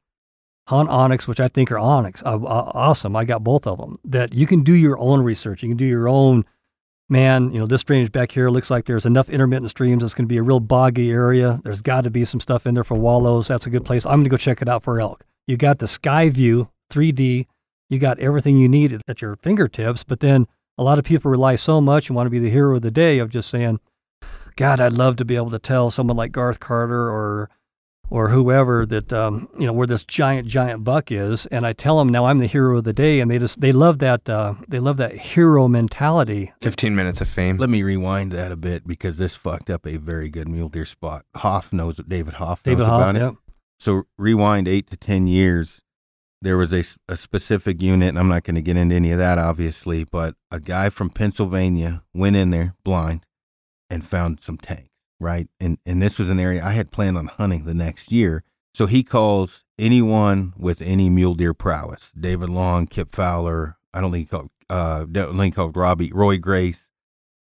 [0.67, 3.15] Hunt onX, which I think are onX, uh, uh, awesome.
[3.15, 3.97] I got both of them.
[4.03, 5.61] That you can do your own research.
[5.61, 6.45] You can do your own.
[7.07, 10.01] Man, you know this drainage back here looks like there's enough intermittent streams.
[10.01, 11.61] It's going to be a real boggy area.
[11.63, 13.47] There's got to be some stuff in there for wallows.
[13.47, 14.07] That's a good place.
[14.07, 15.23] I'm going to go check it out for elk.
[15.45, 17.45] You got the sky view, 3D.
[17.89, 20.03] You got everything you need at your fingertips.
[20.03, 20.47] But then
[20.79, 22.89] a lot of people rely so much and want to be the hero of the
[22.89, 23.79] day of just saying,
[24.55, 27.51] God, I'd love to be able to tell someone like Garth Carter or
[28.09, 31.97] or whoever that um, you know where this giant giant buck is, and I tell
[31.99, 34.55] them now I'm the hero of the day, and they just they love that uh,
[34.67, 36.53] they love that hero mentality.
[36.61, 37.57] 15 minutes of fame.
[37.57, 40.85] Let me rewind that a bit because this fucked up a very good mule deer
[40.85, 41.25] spot.
[41.35, 43.19] Hoff knows what David Hoff knows David about Hoff, it.
[43.19, 43.31] yeah.
[43.79, 45.81] So rewind eight to ten years,
[46.41, 49.17] there was a, a specific unit, and I'm not going to get into any of
[49.19, 53.25] that, obviously, but a guy from Pennsylvania went in there blind
[53.89, 54.89] and found some tanks,
[55.19, 55.47] right?
[55.59, 58.43] And and this was an area I had planned on hunting the next year.
[58.73, 63.77] So he calls anyone with any mule deer prowess, David Long, Kip Fowler.
[63.93, 66.89] I don't think he called uh, don't think called Robbie, Roy Grace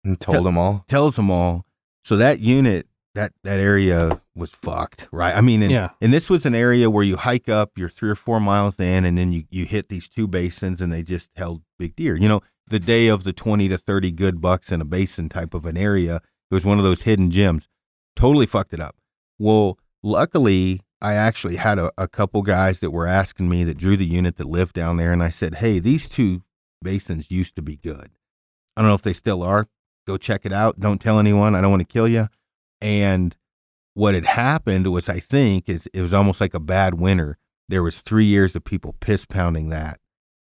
[0.04, 0.84] and told them all.
[0.88, 1.66] tells them all.
[2.04, 5.36] So that unit, that that area was fucked, right?
[5.36, 5.90] I mean, and, Yeah.
[6.00, 9.04] and this was an area where you hike up, you're three or four miles in,
[9.04, 12.16] and then you you hit these two basins, and they just held big deer.
[12.16, 15.52] You know, the day of the twenty to thirty good bucks in a basin type
[15.52, 17.68] of an area, it was one of those hidden gems.
[18.16, 18.96] Totally fucked it up.
[19.38, 23.96] Well, luckily, I actually had a, a couple guys that were asking me that drew
[23.96, 26.42] the unit that lived down there, and I said, hey, these two
[26.82, 28.10] basins used to be good.
[28.76, 29.68] I don't know if they still are.
[30.06, 30.80] Go check it out.
[30.80, 31.54] Don't tell anyone.
[31.54, 32.28] I don't want to kill you.
[32.80, 33.36] And
[33.94, 37.38] what had happened was, I think, is it was almost like a bad winter.
[37.68, 40.00] There was three years of people piss pounding that,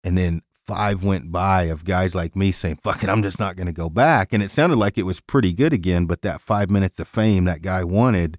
[0.02, 3.56] and then five went by of guys like me saying, "Fuck it, I'm just not
[3.56, 6.40] going to go back." And it sounded like it was pretty good again, but that
[6.40, 8.38] five minutes of fame that guy wanted,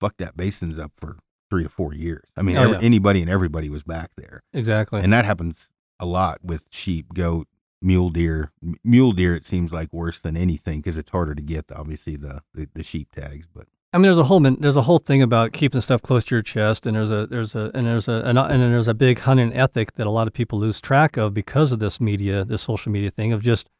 [0.00, 1.18] fuck that basin's up for
[1.50, 2.24] three to four years.
[2.36, 2.82] I mean, Oh, every, yeah.
[2.82, 4.42] anybody and everybody was back there.
[4.52, 5.00] Exactly.
[5.00, 7.46] And that happens a lot with sheep, goat,
[7.80, 8.50] mule deer.
[8.62, 12.16] M- Mule deer, it seems like worse than anything because it's harder to get, obviously,
[12.16, 13.46] the, the, the sheep tags.
[13.46, 16.34] But I mean, there's a whole there's a whole thing about keeping stuff close to
[16.34, 19.20] your chest, and there's a there's a and there's a and, and there's a big
[19.20, 22.60] hunting ethic that a lot of people lose track of because of this media, this
[22.60, 23.70] social media thing of just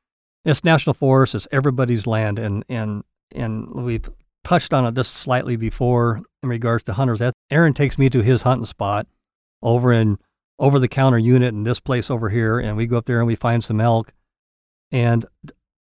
[0.43, 3.05] it's national forest, it's everybody's land, and and
[3.35, 4.09] and we've
[4.43, 7.21] touched on it just slightly before in regards to hunters.
[7.51, 9.07] Aaron takes me to his hunting spot
[9.63, 10.17] over in
[10.59, 13.27] over the counter unit in this place over here, and we go up there and
[13.27, 14.15] we find some elk,
[14.91, 15.27] and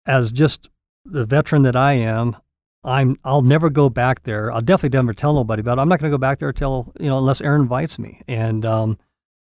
[0.06, 0.70] as just
[1.04, 2.36] the veteran that I am,
[2.84, 4.50] I'm I'll never go back there.
[4.50, 5.80] I'll definitely never tell nobody about it.
[5.80, 8.20] I'm not going to go back there till you know unless Aaron invites me.
[8.26, 8.98] And um,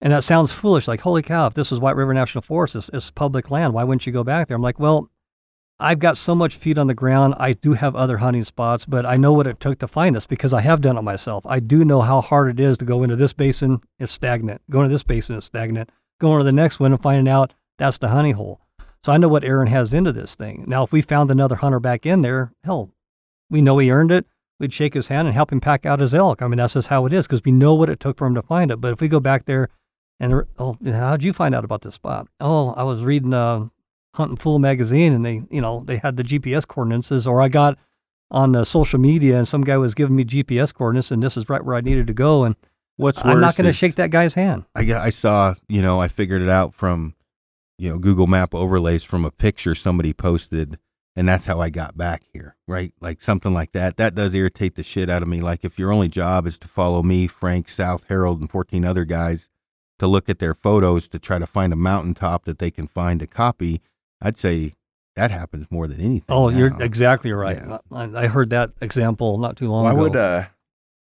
[0.01, 0.87] and that sounds foolish.
[0.87, 3.73] Like holy cow, if this is White River National Forest, it's, it's public land.
[3.73, 4.55] Why wouldn't you go back there?
[4.55, 5.09] I'm like, well,
[5.79, 7.35] I've got so much feet on the ground.
[7.37, 10.25] I do have other hunting spots, but I know what it took to find this
[10.25, 11.45] because I have done it myself.
[11.45, 13.79] I do know how hard it is to go into this basin.
[13.99, 14.61] It's stagnant.
[14.71, 15.91] Going to this basin is stagnant.
[16.19, 18.61] Going to the next one and finding out that's the honey hole.
[19.03, 20.65] So I know what Aaron has into this thing.
[20.67, 22.91] Now, if we found another hunter back in there, hell,
[23.49, 24.25] we know he earned it.
[24.59, 26.41] We'd shake his hand and help him pack out his elk.
[26.41, 28.35] I mean, that's just how it is because we know what it took for him
[28.35, 28.81] to find it.
[28.81, 29.69] But if we go back there
[30.19, 32.27] and, oh, how'd you find out about this spot?
[32.39, 33.67] Oh, I was reading uh,
[34.15, 37.77] Hunting Fool magazine and they, you know, they had the GPS coordinates or I got
[38.31, 41.47] on the social media and some guy was giving me GPS coordinates and this is
[41.49, 42.43] right where I needed to go.
[42.43, 42.55] And
[42.97, 44.65] What's worse I'm not going to shake that guy's hand.
[44.75, 47.13] I I saw, you know, I figured it out from,
[47.77, 50.79] you know, Google Map overlays from a picture somebody posted,
[51.17, 52.93] and that's how I got back here, right?
[53.01, 53.97] Like something like that.
[53.97, 55.41] That does irritate the shit out of me.
[55.41, 59.03] Like if your only job is to follow me, Frank, South Harold, and 14 other
[59.03, 59.49] guys
[59.97, 63.19] to look at their photos to try to find a mountaintop that they can find
[63.19, 63.81] to copy,
[64.21, 64.73] I'd say
[65.15, 66.27] that happens more than anything.
[66.29, 67.57] Oh, you're exactly right.
[67.57, 67.79] Yeah.
[67.91, 70.01] I, I heard that example not too long Why ago.
[70.01, 70.43] would uh,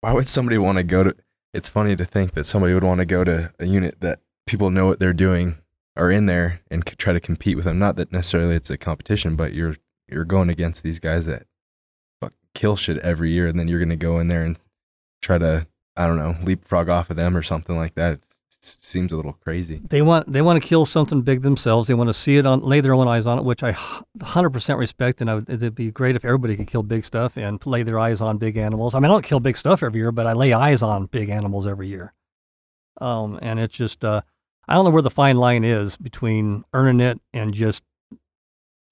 [0.02, 1.16] why would somebody want to go to?
[1.56, 4.70] It's funny to think that somebody would want to go to a unit that people
[4.70, 5.56] know what they're doing
[5.96, 7.80] are in there and try to compete with them.
[7.80, 9.78] Not that necessarily it's a competition, but you're
[10.14, 11.44] you're going against these guys that
[12.54, 14.60] kill shit every year, and then you're gonna go in there and
[15.22, 18.14] try to I don't know leapfrog off of them or something like that.
[18.14, 18.28] It's,
[18.78, 19.82] it seems a little crazy.
[19.90, 21.88] they want they want to kill something big themselves.
[21.88, 24.78] They want to see it on, lay their own eyes on it, which I 100%
[24.78, 25.20] respect.
[25.20, 28.22] And would, it'd be great if everybody could kill big stuff and lay their eyes
[28.22, 28.96] on big animals.
[28.96, 31.28] I mean, I don't kill big stuff every year, but I lay eyes on big
[31.28, 32.14] animals every year.
[33.02, 34.22] Um, and it's just uh,
[34.66, 37.84] I don't know where the fine line is between earning it and just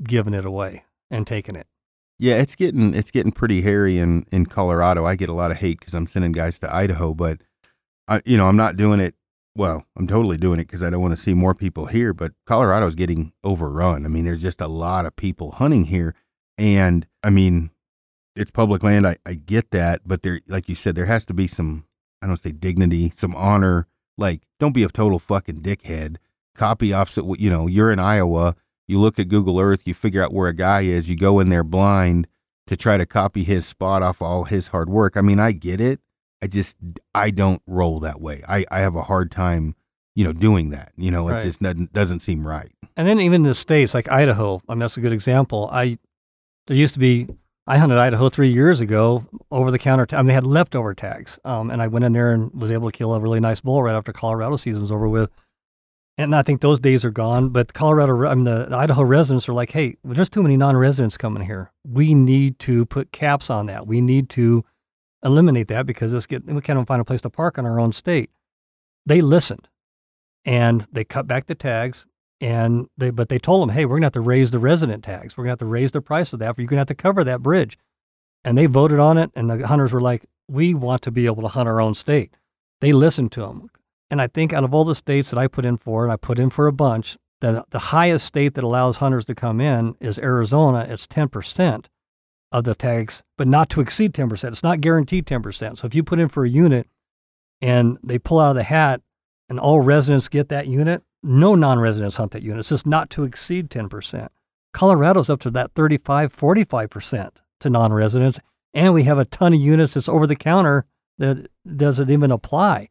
[0.04, 1.68] giving it away and taking it.
[2.18, 5.06] Yeah, it's getting it's getting pretty hairy in in Colorado.
[5.06, 7.42] I get a lot of hate because I'm sending guys to Idaho, but
[8.08, 9.16] I you know I'm not doing it.
[9.56, 12.14] Well, I'm totally doing it because I don't want to see more people here.
[12.14, 14.06] But Colorado's getting overrun.
[14.06, 16.16] I mean, there's just a lot of people hunting here,
[16.58, 17.72] and I mean,
[18.36, 19.08] it's public land.
[19.08, 21.86] I I get that, but there, like you said, there has to be some
[22.22, 23.88] I don't say dignity, some honor.
[24.18, 26.18] Like, don't be a total fucking dickhead.
[26.54, 27.26] Copy opposite.
[27.40, 28.56] You know, you're in Iowa
[28.92, 31.50] you look at Google Earth, you figure out where a guy is, you go in
[31.50, 32.28] there blind
[32.68, 35.18] to try to copy his spot off all his hard work.
[35.18, 36.00] I mean, I get it.
[36.44, 36.78] I just
[37.16, 38.44] I don't roll that way.
[38.48, 39.76] I I have a hard time,
[40.16, 40.92] you know, doing that.
[40.98, 41.44] You know, it Right.
[41.44, 42.72] just doesn't doesn't seem right.
[42.98, 45.70] And then even in the states like Idaho, I mean, that's a good example.
[45.72, 45.98] I
[46.68, 47.28] there used to be
[47.68, 50.08] I hunted Idaho three years ago over the counter.
[50.12, 52.90] I mean, they had leftover tags, um, and I went in there and was able
[52.92, 55.30] to kill a really nice bull right after Colorado season was over with.
[56.22, 57.50] And I think those days are gone.
[57.50, 61.44] But Colorado, I mean, the, Idaho residents are like, "Hey, there's too many non-residents coming
[61.44, 61.72] here.
[61.88, 63.88] We need to put caps on that.
[63.88, 64.64] We need to
[65.24, 67.94] eliminate that because get, we can't even find a place to park in our own
[67.94, 68.30] state."
[69.06, 69.68] They listened,
[70.46, 72.06] and they cut back the tags
[72.42, 75.38] and they but they told them, hey, we're gonna have to raise the resident tags.
[75.38, 76.58] We're gonna have to raise the price of that.
[76.58, 77.78] You're gonna have to cover that bridge.
[78.44, 81.44] And they voted on it, and the hunters were like, we want to be able
[81.44, 82.34] to hunt our own state.
[82.82, 83.70] They listened to them,
[84.12, 86.18] and I think out of all the states that I put in for, and I
[86.18, 89.96] put in for a bunch, the the highest state that allows hunters to come in
[90.00, 90.86] is Arizona.
[90.88, 91.90] It's ten percent
[92.52, 94.52] of the tags, but not to exceed ten percent.
[94.52, 95.80] It's not guaranteed ten percent.
[95.80, 96.88] So if you put in for a unit,
[97.62, 99.02] and they pull out of the hat,
[99.50, 102.60] and all residents get that unit, no non-residents hunt that unit.
[102.60, 104.30] It's just not to exceed 10%.
[104.74, 108.40] Colorado's up to that 35, 45% to non-residents.
[108.74, 110.86] And we have a ton of units that's over the counter
[111.18, 112.90] that doesn't even apply.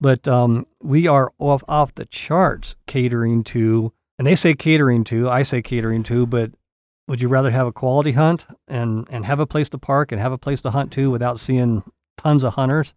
[0.00, 5.28] But um, we are off, off the charts catering to, and they say catering to,
[5.28, 6.52] I say catering to, but
[7.06, 10.20] would you rather have a quality hunt and, and have a place to park and
[10.20, 11.82] have a place to hunt to without seeing
[12.16, 12.94] tons of hunters?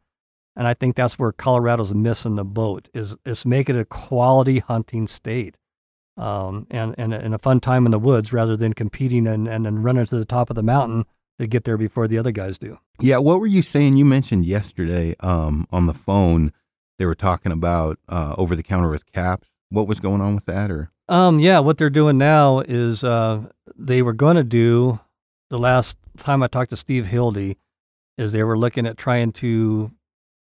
[0.55, 4.59] And I think that's where Colorado's missing the boat is is make it a quality
[4.59, 5.57] hunting state,
[6.15, 9.65] um, and, and and a fun time in the woods rather than competing and and
[9.65, 11.05] then running to the top of the mountain
[11.39, 12.77] to get there before the other guys do.
[12.99, 13.97] Yeah, what were you saying?
[13.97, 16.53] You mentioned yesterday um, on the phone
[16.99, 19.49] they were talking about uh, over the counter with caps.
[19.69, 20.69] What was going on with that?
[20.69, 23.43] Or Um, yeah, what they're doing now is uh,
[23.75, 24.99] they were going to do
[25.49, 27.57] the last time I talked to Steve Hildy
[28.17, 29.91] is they were looking at trying to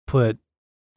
[0.06, 0.38] put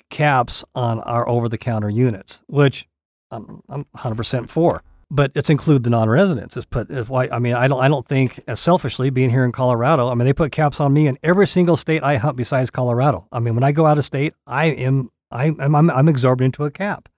[0.10, 2.88] caps on our over-the-counter units, which
[3.32, 4.84] I'm, I'm 100% for.
[5.12, 6.58] But it's include the non-residents.
[6.58, 6.90] It's put.
[6.90, 7.80] It's why I mean I don't.
[7.80, 10.08] I don't think as selfishly being here in Colorado.
[10.10, 13.28] I mean they put caps on me in every single state I hunt besides Colorado.
[13.32, 16.42] I mean when I go out of state, I am I am I'm, I'm absorbed
[16.42, 17.10] into a cap,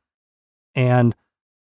[0.73, 1.15] and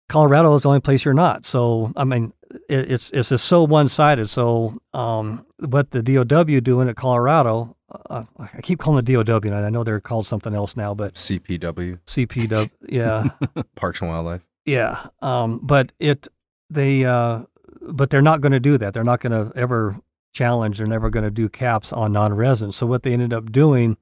[0.08, 1.44] Colorado is the only place you're not.
[1.44, 2.32] So I mean,
[2.68, 4.28] it, it's it's just so one sided.
[4.28, 7.76] So um, what the DOW doing at Colorado,
[8.08, 11.14] uh, I keep calling the DOW, and I know they're called something else now, but
[11.14, 13.28] CPW, CPW, yeah,
[13.74, 14.42] Parks and Wildlife.
[14.64, 15.06] yeah.
[15.20, 16.28] Um, but it
[16.70, 17.44] they uh,
[17.82, 18.94] but they're not going to do that.
[18.94, 19.98] They're not going to ever
[20.32, 20.78] challenge.
[20.78, 22.76] They're never going to do caps on non-residents.
[22.76, 23.96] So what they ended up doing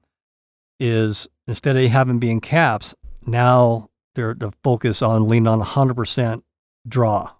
[0.79, 2.95] is instead of having being caps,
[3.25, 6.43] now they're the focus on leaning on 100%
[6.87, 7.31] draw.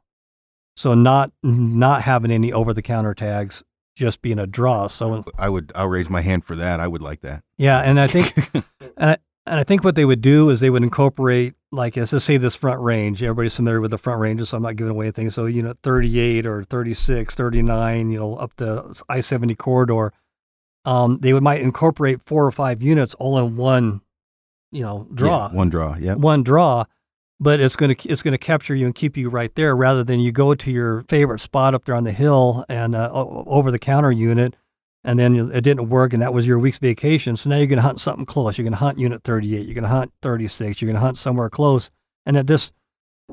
[0.75, 3.63] So not not having any over-the-counter tags
[3.95, 4.87] just being a draw.
[4.87, 6.79] So I would I'll raise my hand for that.
[6.79, 7.43] I would like that.
[7.57, 8.63] yeah, and I think and
[8.97, 12.25] I, and I think what they would do is they would incorporate like let's just
[12.25, 13.21] say this front range.
[13.21, 15.29] Everybody's familiar with the front ranges, so I'm not giving away anything.
[15.29, 20.13] So you know, 38 or 36, 39, you know, up the I-70 corridor.
[20.85, 24.01] Um, they would might incorporate four or five units all in one,
[24.71, 25.95] you know, draw Yeah, one draw.
[25.97, 26.15] yeah.
[26.15, 26.85] one draw,
[27.39, 30.03] but it's going to it's going to capture you and keep you right there rather
[30.03, 33.71] than you go to your favorite spot up there on the hill and uh, over
[33.71, 34.55] the counter unit,
[35.05, 37.35] and then it didn't work and that was your week's vacation.
[37.37, 38.57] So now you're going to hunt something close.
[38.57, 39.65] You're going to hunt unit 38.
[39.65, 40.81] You're going to hunt 36.
[40.81, 41.91] You're going to hunt somewhere close,
[42.25, 42.73] and it just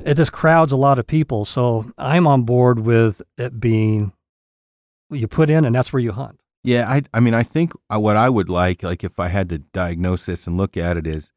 [0.04, 1.44] it just crowds a lot of people.
[1.44, 4.12] So I'm on board with it being
[5.10, 6.39] you put in and that's where you hunt.
[6.62, 9.58] Yeah, I I mean I think what I would like like if I had to
[9.58, 11.32] diagnose this and look at it is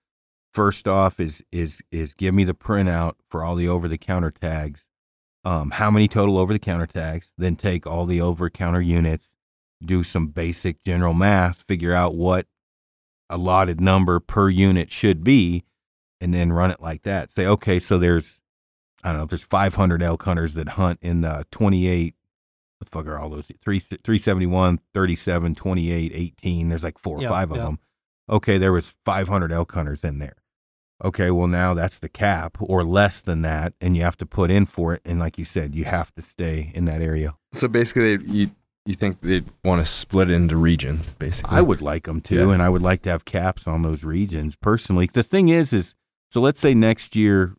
[0.54, 4.32] first off is is is give me the printout for all the over the counter
[4.32, 4.86] tags.
[5.46, 9.34] Um how many total over the counter tags, then take all the over counter units,
[9.84, 12.48] do some basic general math, figure out what
[13.30, 15.64] allotted number per unit should be
[16.20, 17.32] and then run it like that.
[17.32, 18.42] Say okay, so there's
[19.04, 22.16] I don't know, if there's 500 elk hunters that hunt in the 28
[22.84, 23.48] what the fuck are all those?
[23.64, 26.70] Three, 371, 37, 28, 18.
[26.70, 27.64] There's like four or Yeah, five of yeah.
[27.64, 27.80] them.
[28.30, 30.36] Okay, there was 500 elk hunters in there.
[31.04, 34.50] Okay, well now that's the cap or less than that, and you have to put
[34.52, 35.02] in for it.
[35.04, 37.36] And like you said, you have to stay in that area.
[37.52, 38.52] So basically, they, you
[38.86, 41.56] you think they'd want to split it into regions, basically?
[41.58, 42.52] I would like them to, Yeah.
[42.54, 45.10] and I would like to have caps on those regions personally.
[45.12, 45.96] The thing is, is
[46.30, 47.56] so let's say next year,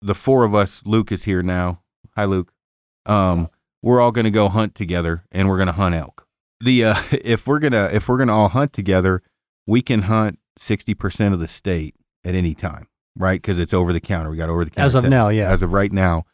[0.00, 1.80] the four of us, Luke is here now.
[2.16, 2.50] Hi, Luke.
[3.06, 3.50] Um,
[3.84, 6.26] we're all going to go hunt together, and we're going to hunt elk.
[6.60, 9.22] The uh, if we're gonna if we're gonna all hunt together,
[9.66, 13.40] we can hunt sixty percent of the state at any time, right?
[13.40, 14.30] Because it's over the counter.
[14.30, 15.10] We got over the counter As of test.
[15.10, 15.50] now, yeah.
[15.50, 16.24] As of right now,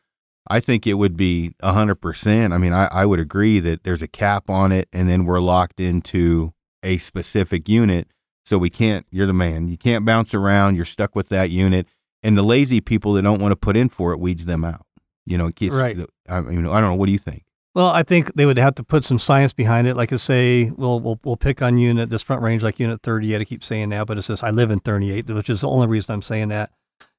[0.48, 2.52] I think it would be hundred percent.
[2.52, 5.40] I mean, I, I would agree that there's a cap on it, and then we're
[5.40, 8.06] locked into a specific unit.
[8.44, 9.06] So we can't.
[9.10, 9.68] You're the man.
[9.68, 10.76] You can't bounce around.
[10.76, 11.86] You're stuck with that unit.
[12.22, 14.84] And the lazy people that don't want to put in for it weeds them out.
[15.30, 15.96] You know, it keeps, Right.
[16.28, 16.94] I mean, I don't know.
[16.94, 17.44] What do you think?
[17.74, 19.96] Well, I think they would have to put some science behind it.
[19.96, 23.40] Like I say, we'll we'll we'll pick on unit this front range like unit 38.
[23.40, 25.86] I keep saying that, but it says I live in 38, which is the only
[25.86, 26.72] reason I'm saying that.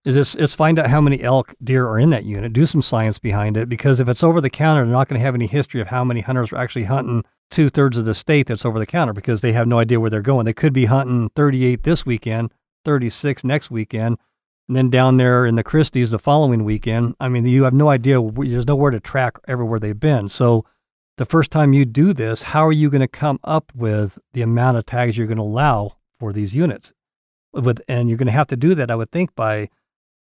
[0.03, 2.51] Is this it's find out how many elk deer are in that unit.
[2.51, 5.25] Do some science behind it because if it's over the counter, they're not going to
[5.25, 8.47] have any history of how many hunters are actually hunting two thirds of the state
[8.47, 10.45] that's over the counter because they have no idea where they're going.
[10.45, 12.51] They could be hunting 38 this weekend,
[12.83, 14.17] 36 next weekend,
[14.71, 17.13] and then down there in the Christies the following weekend.
[17.19, 18.21] I mean, you have no idea.
[18.21, 20.29] There's nowhere to track everywhere they've been.
[20.29, 20.63] So
[21.17, 24.41] the first time you do this, how are you going to come up with the
[24.41, 26.93] amount of tags you're going to allow for these units?
[27.51, 29.67] With and you're going to have to do that, I would think, by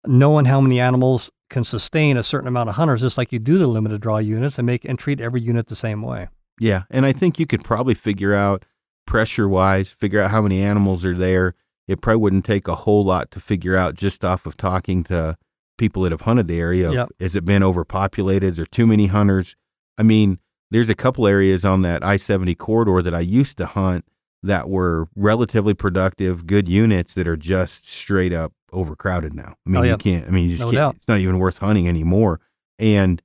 [0.06, 3.58] knowing how many animals can sustain a certain amount of hunters, just like you do
[3.58, 6.28] the limited draw units, and make and treat every unit the same way.
[6.60, 8.66] Yeah, and I think you could probably figure out
[9.08, 11.56] pressure wise, figure out how many animals are there.
[11.88, 15.38] It probably wouldn't take a whole lot to figure out just off of talking to
[15.78, 16.92] people that have hunted the area.
[16.92, 17.10] Yep.
[17.20, 18.52] Has it been overpopulated?
[18.52, 19.56] Is there too many hunters?
[19.98, 20.40] I mean,
[20.72, 24.06] there's a couple areas on that I 70 corridor that I used to hunt
[24.42, 29.56] that were relatively productive, good units that are just straight up overcrowded now.
[29.66, 29.92] I mean, Oh, yeah.
[29.92, 30.96] you can't, I mean, you just No can't, doubt.
[30.96, 32.40] it's not even worth hunting anymore.
[32.80, 33.22] And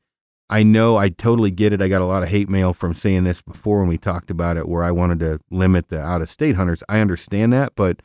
[0.49, 1.81] I know I totally get it.
[1.83, 4.57] I got a lot of hate mail from saying this before when we talked about
[4.57, 6.83] it, where I wanted to limit the out of state hunters.
[6.89, 8.01] I understand that, but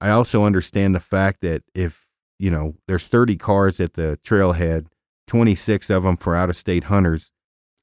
[0.00, 2.06] I also understand the fact that if,
[2.38, 4.86] you know, there's 30 cars at the trailhead,
[5.26, 7.30] 26 of them for out of state hunters,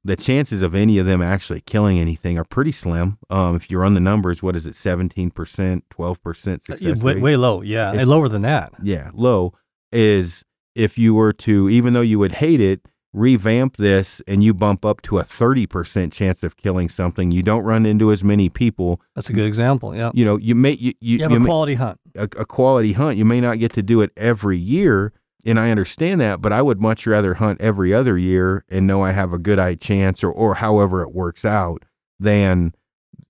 [0.04, 3.18] the chances of any of them actually killing anything are pretty slim.
[3.30, 7.22] Um, if you run the numbers, what is it, 17%, 12% success Uh, way, rate?
[7.24, 8.72] way low, yeah, It's- lower than that.
[8.82, 9.54] yeah, low
[9.92, 10.44] is
[10.76, 12.86] if you were to, even though you would hate it,
[13.18, 17.32] revamp this and you bump up to a 30% chance of killing something.
[17.32, 19.02] You don't run into as many people.
[19.16, 19.96] That's a good example.
[19.96, 22.00] Yeah, You know, you may, you, you, you have you a may- quality hunt.
[22.16, 23.18] a, a quality hunt.
[23.18, 25.14] You may not get to do it every year,
[25.46, 29.02] and I understand that, but I would much rather hunt every other year and know
[29.02, 31.84] I have a good eye chance or or however it works out
[32.20, 32.74] than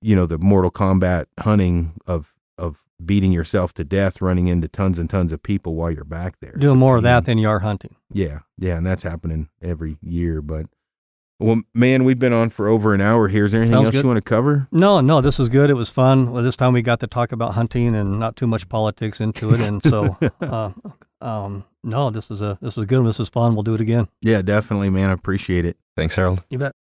[0.02, 4.98] you know the Mortal Kombat hunting of of beating yourself to death, running into tons
[4.98, 6.52] and tons of people while you're back there.
[6.52, 7.95] It's a Doing more of that than you are hunting.
[8.11, 10.41] Yeah, yeah, and that's happening every year.
[10.41, 10.68] But
[11.40, 13.45] well, man, we've been on for over an hour here.
[13.45, 14.03] Is there anything Sounds else good.
[14.03, 14.68] you want to cover?
[14.72, 15.69] No, no, this was good.
[15.69, 16.32] It was fun.
[16.32, 19.53] Well, this time we got to talk about hunting and not too much politics into
[19.53, 19.60] it.
[19.60, 20.72] And so, uh,
[21.22, 23.06] um, no, this was a this was good.
[23.06, 23.53] This was fun.
[23.53, 24.07] We'll do it again.
[24.22, 25.10] Yeah, definitely, man.
[25.10, 25.78] I appreciate it.
[25.95, 26.44] Thanks, Harold.
[26.49, 26.74] You bet.